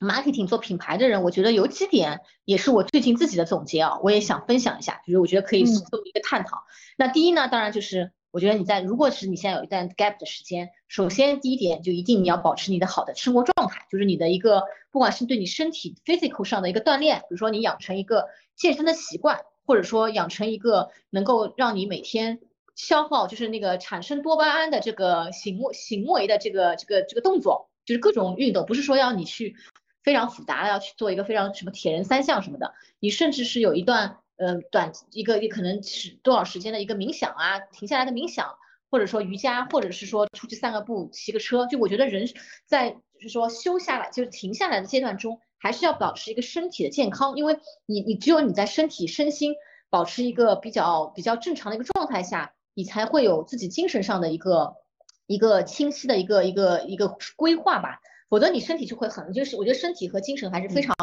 [0.01, 6.65] marketing 做品牌的人，我觉得有几点也是我最近自己的总结啊，我也想分享一下，就是我觉得可以作为一个探讨。
[6.97, 22.41] 那第一呢，当然就是我觉得你在如果是你现在有一段 gap 的时间，首先第一点就一定你要保持你的好的生活状态，就是你的一个不管是对你身体 physical 上的一个锻炼，比如说你养成一个健身的习惯，或者说养成一个能够让你每天
[22.75, 29.57] 消耗就是那个产生多巴胺的这个行行为的这个这个这个动作，就是各种运动，不是说要你去。
[30.05, 38.57] 非常复杂的要去做一个非常什么铁人三项什么的，你甚至是有一段呃短一个也可能是多少时间的一个冥想啊，停下来的冥想，
[38.91, 42.29] 或者说瑜伽，或者是说出去散个步、骑个车，就我觉得人
[42.67, 47.57] 在就是说休下来就是停下来的阶段中，还是要保持一个身体的健康，因为
[47.87, 49.55] 你你只有你在身体身心
[49.91, 54.75] 保持一个比较比较正常的一个状态下，你才会有自己精神上的一个
[55.27, 58.01] 一个清晰的一个一个一个规划吧。
[58.29, 60.97] 否则你身体就会很，就是我觉得身体和精神还是非常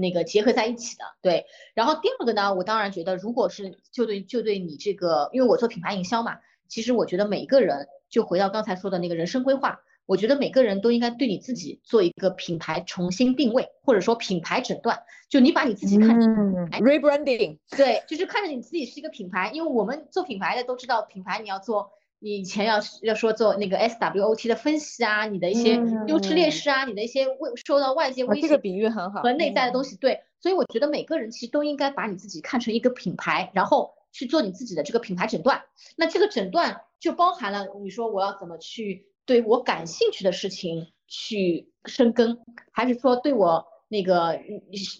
[0.00, 1.46] 那个结合在一起的，对。
[1.74, 16.34] 然后第二个呢，我当然觉得，如果是就对就对你这个，因为我做品牌营销嘛，其实我觉得每一个人就回到刚才说的那个人生规划，我觉得每个人都应该对你自己做一个品牌重新定位，或者说品牌诊断，就你把你自己看成
[16.80, 21.92] rebranding，对，就是看着你自己是一个品牌，因为我们做品牌的都知道，品牌你要做。
[22.24, 25.74] 你以前要要说做那个 SWOT 的分析啊，你的一些
[26.06, 35.62] 优势劣势啊，你的一些未受到外界威胁，这个比喻很好，和内在的东西对，所以我觉得每个人其实都应该把你自己看成一个品牌，然后去做你自己的这个品牌诊断。
[35.96, 42.38] 那这个诊断就包含了你说我要怎么去对我感兴趣的事情去深耕，
[42.70, 44.40] 还是说对我那个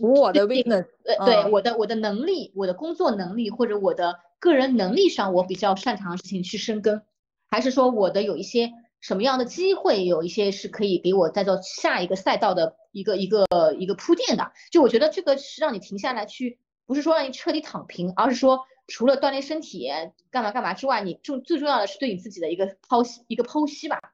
[0.01, 7.03] 我的 weakness，呃，对我的我的能力，我的工作能力或者我的个人能力上我比较擅长的事情去深耕。
[7.49, 13.45] 还是说我的有一些什么样的机会，有一些是可以给我再做下一个赛道的一个一个
[13.79, 14.53] 一个铺垫的。
[14.70, 19.91] 就我觉得这个是让你停下来去，不是说让你彻底躺平，而是说除了锻炼身体
[20.31, 24.12] 干嘛干嘛之外，你重最重要的是对你自己的一个剖析一个剖析吧。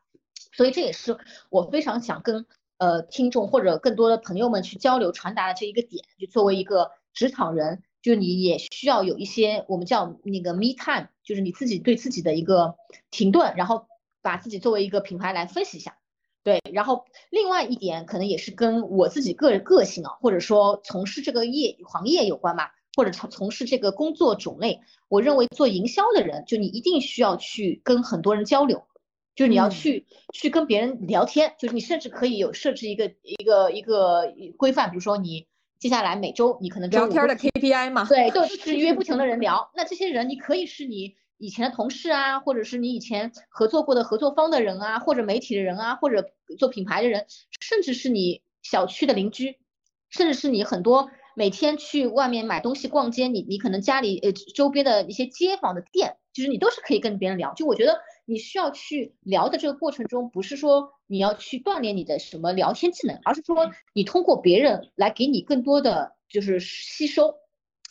[0.59, 1.17] 所以这也是
[1.49, 2.45] 我非常想跟
[2.77, 6.05] 呃听众或者更多的朋友们去交流传达的这一个点。
[6.19, 7.83] 就作为一个职场人。
[8.01, 12.77] 就你也需要有一些我们叫那个 me time，就是你自己对自己的一个
[13.11, 13.87] 停顿，然后
[14.23, 15.99] 把自己作为一个品牌来分析一下，
[16.45, 16.63] 对。
[16.73, 28.87] 然后另外一点可能也是跟我自己个人个性啊，或者说从事这个业行业有关吧，或者从从事这个工作种类，我认为做营销的人，就你一定需要去跟很多人交流，
[29.39, 34.25] 就是你要去去跟别人聊天，就是你甚至可以有设置一个一个一个
[34.57, 35.47] 规范，比如说你。
[35.79, 39.71] 接下来每周你可能聊天的 KPI 嘛，对，就是约不停的人聊。
[39.77, 47.27] 那这些人你可以是你以前的同事啊，或者是你以前合作过的合作方的人啊，或者媒体的人啊，或者做品牌的人，
[47.61, 49.57] 甚至是你小区的邻居，
[50.11, 57.55] 甚至是你很多每天去外面买东西逛街，你你可能家里呃周边的一些街坊的店，其实你都是可以跟别人聊。
[57.55, 58.01] 就我觉得。
[58.31, 67.35] 你需要去聊的这个过程中，不是说你要去锻炼你的什么聊天技能，而是说你通过别人来给你更多的就是吸收。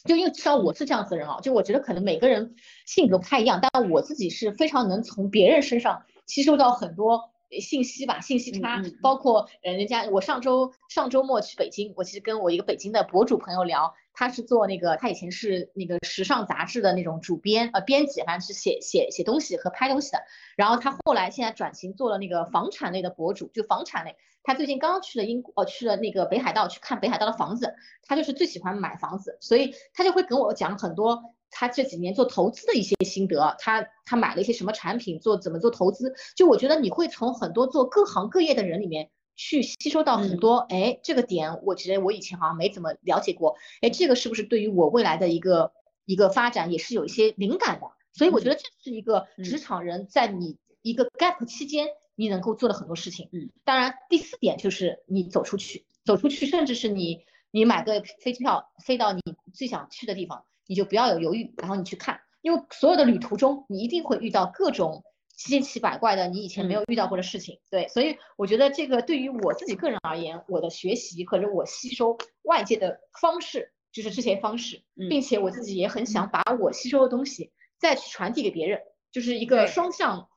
[0.03, 8.81] 就因为至少我是这样子的人啊，就我觉得可能每个人性格不太一样，但我自己是非常能从别人身上吸收到很多信息吧，信息差。
[9.01, 13.93] 包括呃，人家我上周上周末去北京，我其实跟我一个北京的博主朋友聊。
[14.19, 20.17] 他是做那个，他以前是那个时尚杂志的那种主编，呃，编辑，反正是写写写东西和拍东西的。
[20.55, 24.15] 然后他后来现在转型做了那个房产类的博主，就房产类。
[24.41, 27.75] 他最近刚刚去了英，国，去了那个北海道去看北海道的房子。
[28.07, 33.55] 他就是最喜欢买房子，所以他就会跟我讲很多他这几年做投资的一些心得。
[33.59, 36.13] 他他买了一些什么产品，做怎么做投资。
[36.35, 39.09] 就我觉得你会从很多做各行各业的人里面。
[39.39, 45.73] 去吸收到很多，哎，这个点我觉得我以前好像没怎么了解过，哎，这个是不是对于我未来的一个
[46.05, 47.85] 一个发展也是有一些灵感的？
[48.13, 51.85] 所以我觉得这是一个职场人在你一个 gap 期间
[52.15, 53.29] 你能够做的很多事情。
[53.31, 57.19] 嗯，当然第四点就是你走出去，走出去，甚至是你
[57.51, 59.21] 你买个飞机票飞到你
[59.53, 65.03] 最想去的地方，你就不要有犹豫，然后你去看，因为所有的旅途中你一定会遇到各种。
[65.39, 80.27] 千奇百怪的，你以前没有遇到过的事情，对，所以我觉得这个对于我自己个人而言，我的学习或者我吸收外界的方式就是这些方式，并且我自己也很想把我吸收的东西再去传递给别人，就是一个双向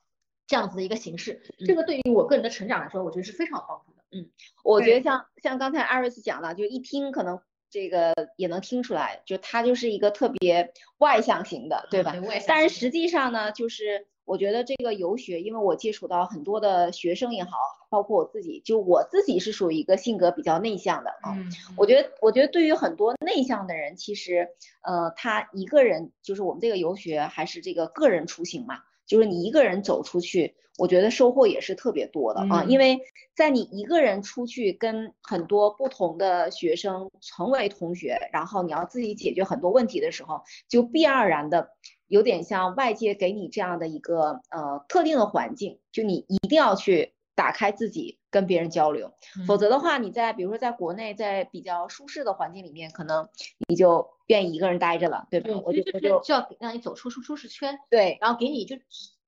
[0.47, 1.41] 这样子的一个形式。
[1.67, 4.05] 这个对于我个人的成长来说，我觉得是非常有帮助的。
[4.11, 4.31] 嗯，
[4.63, 7.41] 我觉得像像刚才艾瑞斯讲的，就一听可能
[7.71, 12.15] 这个也能听出来，就他就是一个特别外向型的，对吧？
[12.47, 14.07] 但是实际上呢，就是。
[14.27, 17.51] 我觉得这个游学，因为我接触到很多的学生也好，
[17.89, 21.37] 包括我自己，就我自己是属于一个性格比较内向的啊。
[21.77, 24.51] 我觉得，我觉得对于很多内向的人，其实，
[24.83, 32.65] 呃，他一个人就是我们这个游学还是这个个人出行嘛，就是你一个人走出去，我觉得收获也是特别多的啊。
[32.65, 32.99] 因为
[33.35, 41.71] 在你一个人出去跟很多不同的学生成为同学，然后你要自己解决很多问题的时候，就必然而然的。
[42.09, 49.13] 有点像外界给你这样的一个呃特定的环境，就你一定要去打开自己跟别人交流，
[49.47, 53.29] 否则的话，你在比如说在国内，在比较舒适的环境里面，可能
[53.69, 55.51] 你就愿意一个人待着了，对吧？
[55.65, 58.75] 我就我就就要让你走出舒舒适圈，对，然后给你就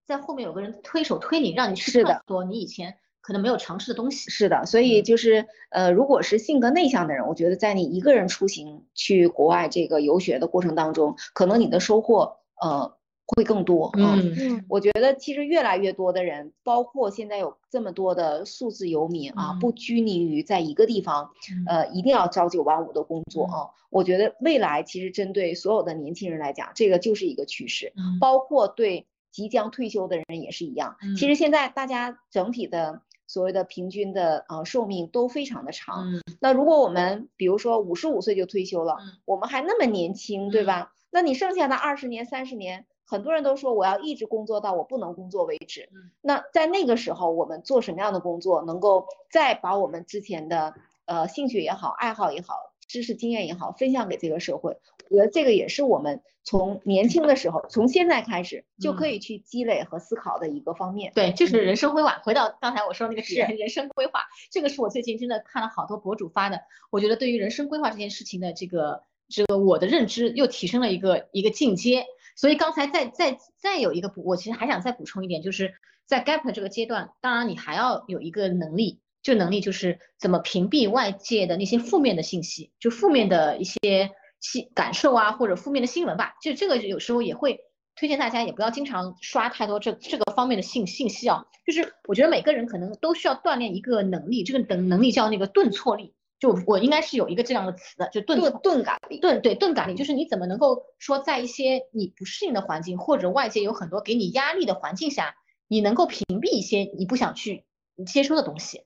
[0.06, 4.30] 在后面有个人推手推你，让你去探索你以前可能没有尝试的东西。
[4.30, 12.36] 是的，所以就是呃，如果是性格内向的人，我觉得在你一个人出行去国外这个游学的过程当中，可能你的收获。
[12.60, 12.96] 呃，
[13.26, 14.14] 会更多啊。
[14.22, 21.30] 嗯，我觉得其实越来越多的人，包括现在有这么多的数字游民啊，不拘泥于在一个地方，
[21.66, 23.66] 呃，一定要朝九晚五的工作啊。
[23.90, 27.92] 我觉得未来其实针对所有的年轻人来讲，这个就是一个趋势。
[27.96, 30.96] 嗯，包括对即将退休的人也是一样。
[31.02, 36.12] 嗯，其实现在大家整体的所谓的平均的呃寿命都非常的长。
[36.12, 40.92] 嗯，那如果我们比如说五十五岁就退休了，我们还那么年轻，对吧？
[41.10, 45.88] 那你剩下的二十年、三十年，很多人都说我要一直工作到我不能工作为止。
[46.22, 50.74] 那在那个时候，我们做什么样的工作，能够再把我们之前的
[51.04, 54.76] 呃兴趣也好、爱好也好、知识经验也好分享给这个社会？
[55.08, 61.10] 我觉得这个也是我们从年轻的时候，从现在开始就可以去积累和思考的一个方面。
[61.14, 62.20] 对，就是人生规划。
[62.22, 64.20] 回到刚才我说那个是人生规划，
[64.50, 66.60] 这个是我最近真的看了好多博主发的。
[66.90, 69.02] 我觉得对于人生规划这件事情的这个。
[69.28, 72.04] 这个我的认知又提升了一个一个进阶，
[72.36, 75.72] 所以刚才再再再有一个补，我其实还想再补充一点，就是
[76.04, 84.10] 在 gap 这个阶段，当然你还要有一个能力，这能力就是怎么屏蔽外界的那些负面的信息，就负面的一些
[84.40, 87.60] 新感受啊，或者负面的新闻吧，就这个有时候也会
[87.94, 96.14] 推荐大家也不要经常刷太多这这个方面的信信息啊，就是我觉得每个人可能都需要锻炼一个能力，这个能能力叫那个顿挫力。
[96.40, 105.36] 就我应该是有一个这样的词的，就钝钝感力，钝对钝感力，就是你怎么能够说在一些你不适应的环境，或者外界有很多给你压力的环境下，
[105.68, 107.64] 你能够屏蔽一些你不想去
[108.04, 108.82] 接收的东西，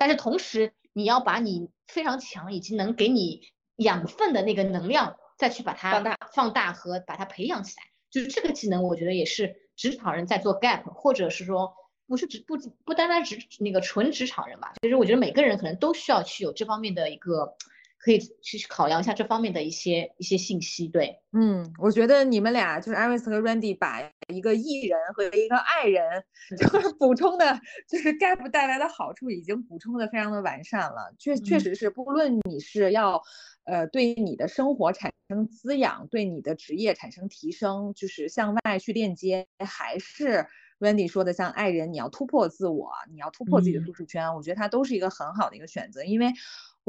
[0.00, 3.42] 但是同时你要把你非常强以及能给你
[3.76, 11.74] 养分的那个能量再去把它放大放大和把它培养起来，就是这个技能，我觉得也是职场人在做 gap，或者是说。
[12.10, 17.54] 不是只不不单单职那个纯职场人吧，其实我觉得每个人可能都需要去有这方面的一个，
[18.02, 20.88] 可以去考量一下这方面的一些一些信息。
[20.88, 26.24] 对，嗯，我觉得你们俩就是艾瑞斯和 Randy 把一个艺人和一个爱人，
[26.56, 31.14] 就 是补充的，就是 Gap 带来的好处已经补充的非常的完善了。
[31.18, 33.22] 确确实是，不论你是要
[33.64, 40.46] 呃对你的生活产生滋养，对你的职业产生提升，就是向外去链接，还是。
[40.80, 46.02] Wendy 说的像爱人，你要突破自我，你要突破自己的舒适圈，我觉得它都是一个很好的一个选择。
[46.02, 46.32] 因为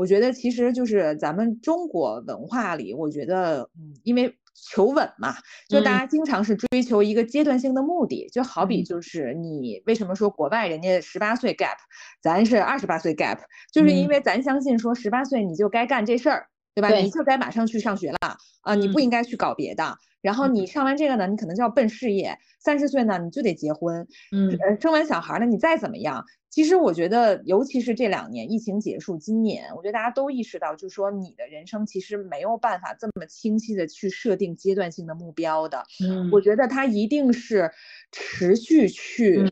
[0.02, 5.36] 我觉得其实就是咱们中国文化里，我觉得，嗯，因为求稳嘛，
[5.70, 11.78] 就大家经常是追求一个阶段性的目的，就好比就是你为什么说国外人家十八岁 gap，
[12.20, 13.38] 咱是二十八岁 gap，
[13.72, 16.90] 就是因为咱相信说十八岁你就该干这事儿，对吧？
[17.04, 18.18] 你就该马上去上学了
[18.62, 19.96] 啊，你不应该去搞别的。
[20.24, 22.40] 然后你上完这个呢，你可能就要奔事业。
[22.60, 24.08] 三十岁呢，你就得结婚。
[24.32, 35.84] 嗯，生完小孩呢，你再怎么样，其实我觉得，尤其是这两年疫情结束，今年我觉得大家都意识到，就是说你的人生其实没有办法这么清晰的去设定阶段性的目标的。
[36.08, 37.72] 嗯，我觉得它一定是
[38.12, 39.50] 持续去。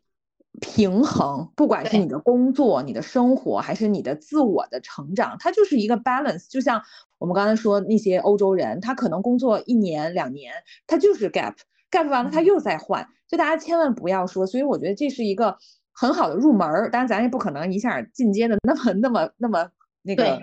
[0.62, 6.50] 平衡，不管是你的工作、你的生活，还是你的自我的成长，它就是一个 balance。
[6.50, 6.82] 就像
[7.18, 10.52] 我们刚才说那些欧洲人，他可能工作一年两年，
[10.86, 13.08] 他就是 gap，gap 完了他又在换。
[13.30, 15.60] 就大家千万不要说，所以我觉得这是一个
[16.00, 16.90] 很好的入门儿。
[16.90, 19.70] 当然，咱也不可能一下进阶的那么、那么、那么
[20.02, 20.40] 那个。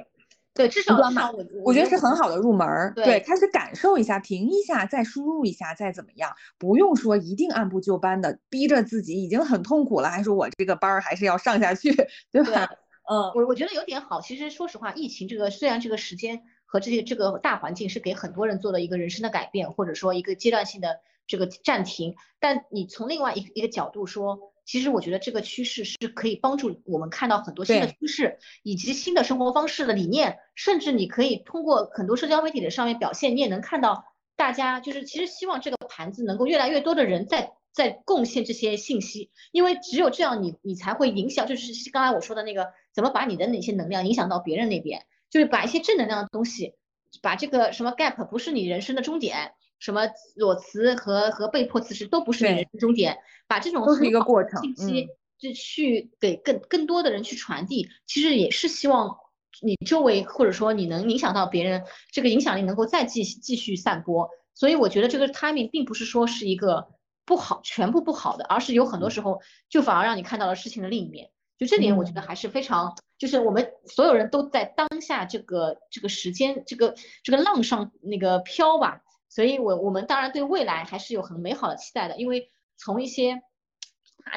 [0.52, 2.90] 对，至少我我觉得是很好的入门儿。
[2.94, 11.94] 对，开始感受一下，停一下，再输入一下，再怎么样，不用说一定按部就班的逼着自己，已经很痛苦了，还说我这个班儿还是要上下去，
[12.32, 12.70] 对吧？
[13.10, 14.22] 嗯，我我觉得有点好。
[14.22, 24.54] 其实说实话，疫情这个虽然这个时间和这些这个大环境是给很多人做了一个人生的改变，或者说一个阶段性的这个暂停，但你从另外一一个角度说。
[24.66, 34.04] 其实我觉得这个趋势是可以帮助我们看到很多新的趋势，以及新的生活方式的理念，甚至你可以通过很多社交媒体的上面表现，你也能看到
[34.36, 46.74] 大家就是其实希望这个盘子能够越来越多的人在在贡献这些信息，因为只有这样，你你才会影响，就是刚才我说的那个，怎么把你的哪些能量影响到别人那边，就是把一些正能量的东西，
[47.22, 50.02] 把这个什么 gap 不是你人生的终点，什么
[50.34, 55.08] 裸辞和和被迫辞职都不是你人生终点，把这种都是一个过程信息
[55.38, 59.16] 就去给更更多的人去传递，其实也是希望
[59.62, 64.28] 你周围或者说你能影响到别人，这个影响力能够再继继续散播。
[64.54, 66.88] 所以我觉得这个 timing 并不是说是一个
[67.26, 71.30] 不好，全部不好的，而是有很多时候就反而让你看到了事情的另一面。
[71.58, 79.02] 就这点，我觉得还是非常，就是我们所有人都在当下这个这个时间这个这个浪上那个飘吧。
[79.36, 83.42] 所以，我我们当然对未来还是有很美好的期待的，因为从一些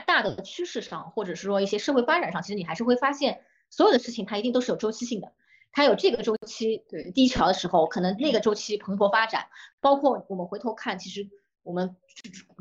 [0.05, 5.31] 大的趋势上，或者是说一些社会发展上，其实你还是会发现，所有的事情它一定都是有周期性的。
[5.71, 9.47] 它有这个周期对低潮的时候，可能那个周期蓬勃发展。
[9.79, 11.29] 包括我们回头看，其实
[11.63, 11.95] 我们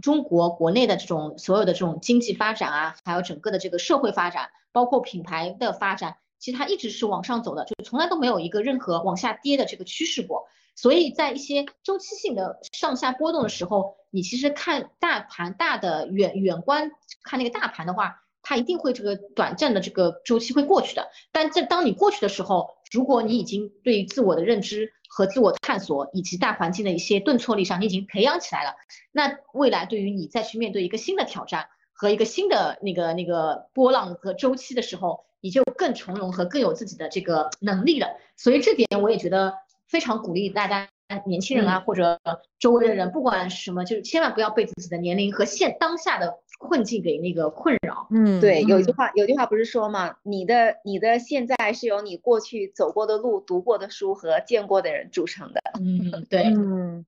[0.00, 10.46] 中国国内的这种所有的这种经济发展啊，还有整个的这个社会发展，包括品牌的发展，其实它一直是往上走的，就从来都没有一个任何往下跌的这个趋势过。
[10.74, 16.92] 所以在一些周期性的上下波动的时候，你其实看大盘大的远远观
[17.22, 18.22] 看那个大盘的话。
[18.40, 28.74] 它一定会这个短暂的这个周期会过去的，但这当你过去的时候，如果你已经对于自我的认知和自我探索以及大环境的一些顿挫力上，你已经培养起来了，
[29.12, 38.08] 那未来对于你再去面对一个新的挑战和一个新的那个那个波浪和周期的时候，你就更从容和更有自己的这个能力了。
[38.36, 39.54] 所以这点我也觉得
[39.86, 40.88] 非常鼓励大家。
[41.24, 42.20] 年轻人啊，或者
[42.58, 48.06] 周围的人，不管什么，就是千万不要被自己的年龄和现当下的困境给那个困扰。
[48.10, 50.16] 嗯，对，有一句话，有句话不是说吗？
[50.22, 55.60] 你的你的现在是由你过去走过的路、读过的书和见过的人组成的。
[55.80, 57.04] 嗯， 对，嗯，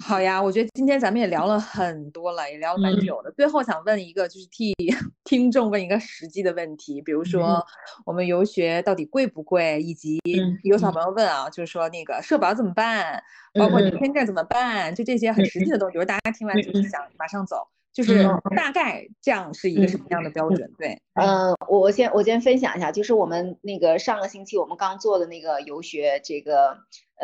[0.00, 3.30] 好呀，我觉得今天咱们也聊了很多了，也聊了蛮久的。
[3.32, 4.72] 最后想问一个，就是替
[5.24, 7.64] 听众问一个实际的问题，比如说
[8.06, 9.80] 我们游学到底贵不贵？
[9.82, 10.20] 以及
[10.62, 13.22] 有小朋友问啊，就是说那个社保怎么办？
[13.58, 14.94] 包括你签证怎么办？
[14.94, 20.68] 就这些很实际的东西，比如大家听完就是想马上走，就是大概这样是一个什么样的标准？
[20.76, 26.76] 对，嗯，我先我先分享一下，就是我们那个上个星期我们刚做的那个游学这个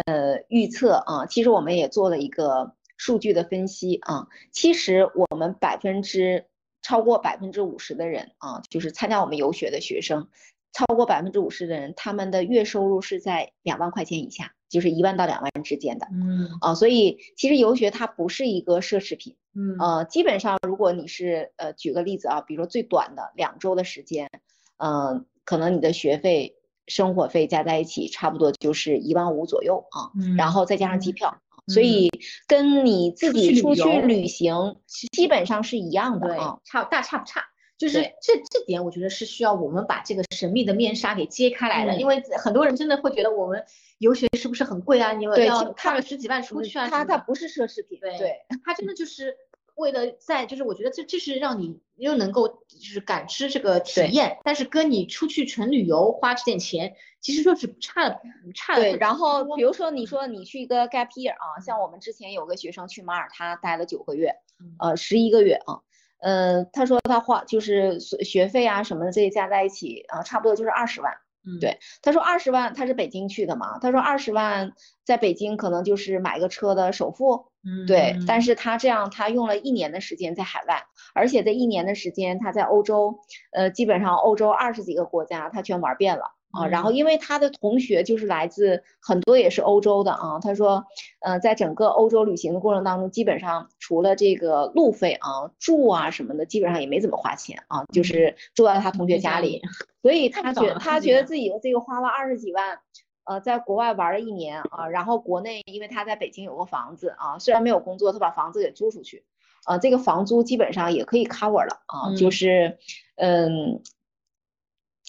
[0.06, 6.46] 呃预测啊，其实我们也做了一个数据的分析啊，其实我们百分之
[6.82, 10.28] 超过百分之五十的人啊，就是参加我们游学的学生，
[10.72, 14.52] 超过百分之五十的人，他们的月收入是在两万块钱以下。
[14.70, 16.48] 就是一万到两万之间的，嗯。
[16.62, 19.76] 啊，所以其实游学它不是一个奢侈品，嗯。
[19.78, 24.30] 呃，基本上如果你是呃举个例子啊，比如说最短的两周的时间，
[24.78, 26.54] 嗯，可能你的学费、
[26.86, 31.36] 生活费加在一起差不多就是一万五左右啊，然后再加上机票，
[31.66, 32.08] 所以
[32.46, 34.76] 跟你自己出去旅行
[35.12, 37.49] 基本上是一样的啊，差大差不差。
[37.80, 43.64] 就是这这点，我觉得是需要我们把这个神秘的面纱给揭开来的，因为很多人真的会觉得我们
[43.96, 45.12] 游学是不是很贵啊？
[45.14, 46.90] 你要花了十几万出去啊？
[46.90, 49.34] 它它不是奢侈品，对，它真的就是
[49.76, 58.20] 为了在，就是我觉得这这是让你又能够就是感知这个体验，但是跟你出去纯旅游花这点钱，其实就是差的
[58.54, 58.82] 差的。
[58.82, 64.34] 对，然后比如说你说你去一个 gap year 啊，像我们之前有个学生去马耳他待了九个月，
[64.78, 65.80] 呃，十一个月啊。
[66.20, 71.12] 嗯，他说他花就是学费啊什么的这些加在一起啊，差不多就是二十万。
[71.42, 73.78] 嗯，对，他说二十万，他是北京去的嘛？
[73.78, 74.72] 他说二十万
[75.06, 77.46] 在北京可能就是买个车的首付。
[77.64, 80.82] 嗯，对，但是他这样他用了一年的时间在海外，
[81.14, 83.20] 而且这一年的时间他在欧洲，
[83.52, 86.24] 呃，基本上欧洲二十几个国家他全玩遍了。
[86.52, 90.84] 啊，然后因为他的同学就是来自很多也是欧洲的啊，他说，
[91.20, 99.62] 呃，在整个欧洲旅行的过程当中，基本上除了这个路费啊、住啊什么的，基本上也没怎么花钱啊，就是住在他同学家里，
[100.02, 102.80] 所以他觉他觉得自己这个花了二十几万，
[103.24, 109.24] 呃，在国外玩了一年啊，然后国内因为他在北京有个房子啊，虽然没有工作，他把房子给租出去，
[109.66, 112.78] 啊，这个房租基本上也可以 cover 了啊，就是，
[113.14, 113.80] 嗯。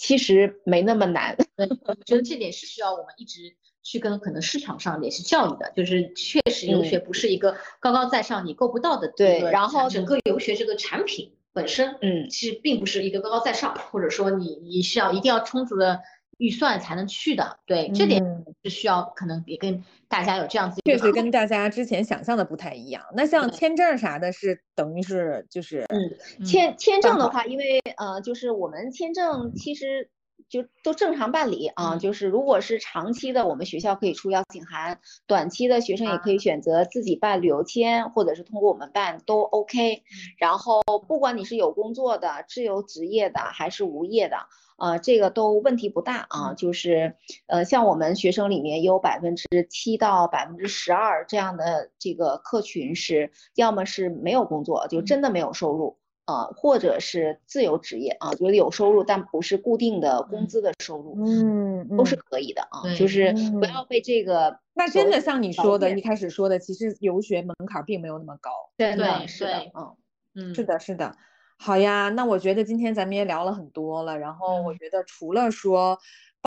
[0.02, 1.38] 其实没那么难，
[1.86, 16.00] 我觉得这点是需要我们一直去跟可能市场上联系教育的，就是确实游学不是一个高高在上你够不到的对，然后整个游学这个产品本身，嗯，其实并不是一个高高在上，或者说你你需要一定要充足的。
[16.42, 23.04] 预算才能去的，对这点是需要，可能也跟大家有这样子，确实跟大家之前想象的不太一样。
[23.16, 30.10] 那像签证啥的，是等于是就是，嗯，签签证的话，因为呃，就是我们签证其实
[30.50, 31.98] 就都正常办理啊。
[31.98, 34.96] 就是如果是长期的，我们学校可以出邀请函；
[35.28, 40.02] 短期的学生也可以选择自己办旅游签，或者是通过我们办都 OK。
[40.40, 44.38] 然后不管你是有工作的、自由职业的还是无业的。
[44.82, 64.58] 呃，这个都问题不大啊，就是，呃，像我们学生里面有百分之七到百分之十二这样的这个客群是，要么是没有工作，就真的没有收入啊，或者是自由职业啊，就是有收入但不是固定的工资的收入，嗯，都是可以的啊，就是不要被这个。
[64.74, 69.96] 那真的像你说的，一开始说的，其实留学门槛并没有那么高，对对是的，嗯
[70.34, 71.16] 嗯，是的，是的。
[71.64, 74.18] 好呀，那我觉得今天咱们也聊了很多了。
[74.18, 75.96] 然后我觉得除了说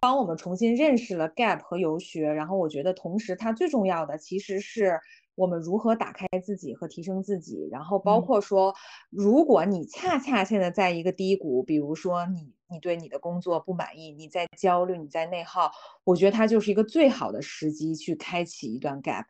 [0.02, 4.98] 帮我们重新认识了 gap 和游学，然后我觉得同时它最重要的其实是
[5.36, 7.68] 我们如何打开自己和提升自己。
[7.70, 8.74] 然后包括说，
[9.08, 15.70] 如果你恰恰现在在一个低谷，比如说你你对你的工作不满意，你在焦虑，你在内耗，
[16.02, 19.26] 我觉得它就是一个最好的时机去开启一段 gap，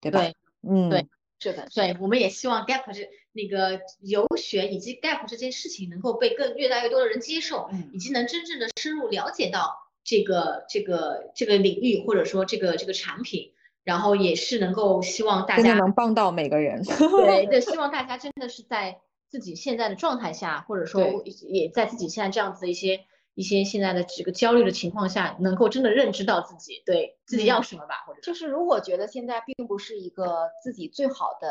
[0.00, 0.20] 对吧？
[0.20, 1.08] 对，嗯，对，
[1.40, 3.10] 是的，对，我们也希望 gap 是。
[3.36, 13.52] 那个游学以及 gap 这件事情能够被更越来越多的人接受，以及能真正的深入了解到这个这个这个领域或者说这个这个产品，
[13.82, 16.84] 然后也是能够希望大家能帮到每个人。
[16.84, 23.00] 对 对，希望大家真的是在自己现在的状态下，或者说也在自己现在这样子的一些
[23.34, 31.48] 一些现在的这个焦虑的情况下，能够真的认知到自己对自己要什么吧，或者就是如果觉得现在并不是一个自己最好的。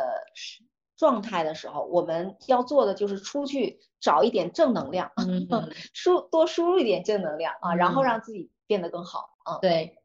[1.03, 5.11] 状态的时候，我们要做的就是出去找一点正能量，
[5.91, 9.35] 输多输入一点正能量啊，然后让自己变得更好。
[9.43, 9.97] 嗯，对，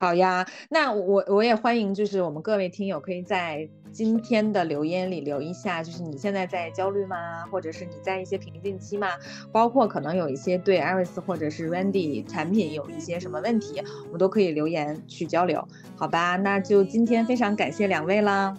[0.00, 7.44] 好呀，那我我也欢迎，就是我们各位听友可以在今天的留言里留一下，就是你现在在焦虑吗？
[7.52, 9.08] 或者是你在一些瓶颈期吗？
[9.52, 16.36] 包括可能有一些对 Iris 或者是 Randy 产品有一些什么问题，我们都可以留言去交流，好吧？
[16.36, 18.56] 那就今天非常感谢两位啦。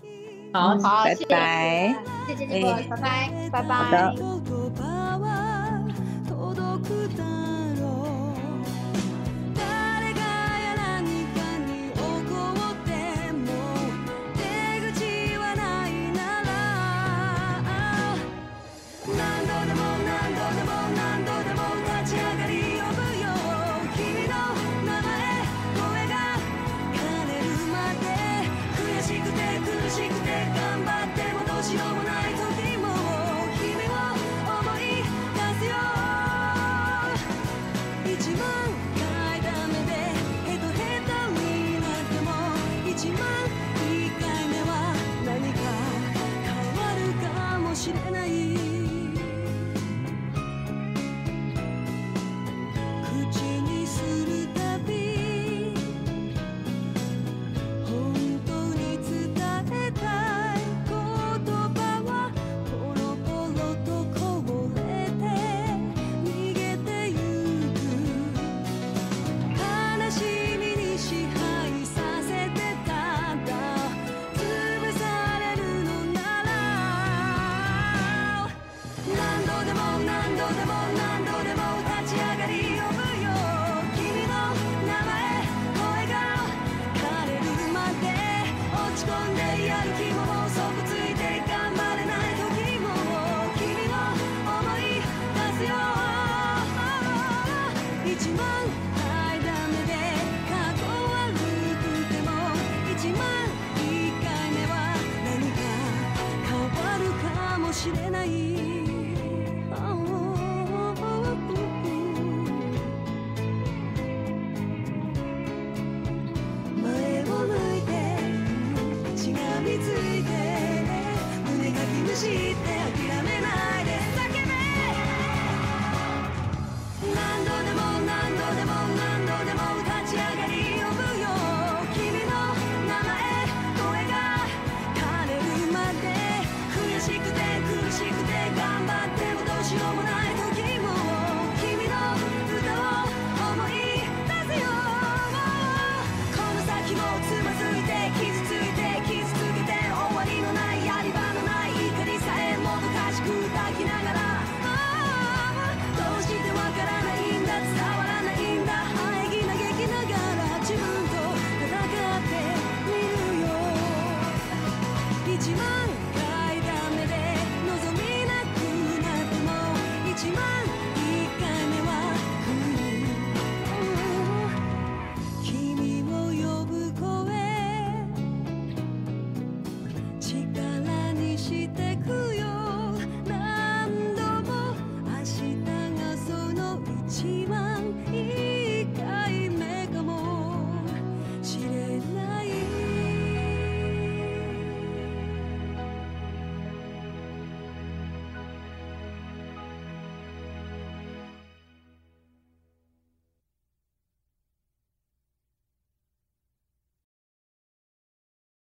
[0.51, 1.95] 好，好拜拜，
[2.27, 4.88] 谢谢你们，拜拜，拜拜。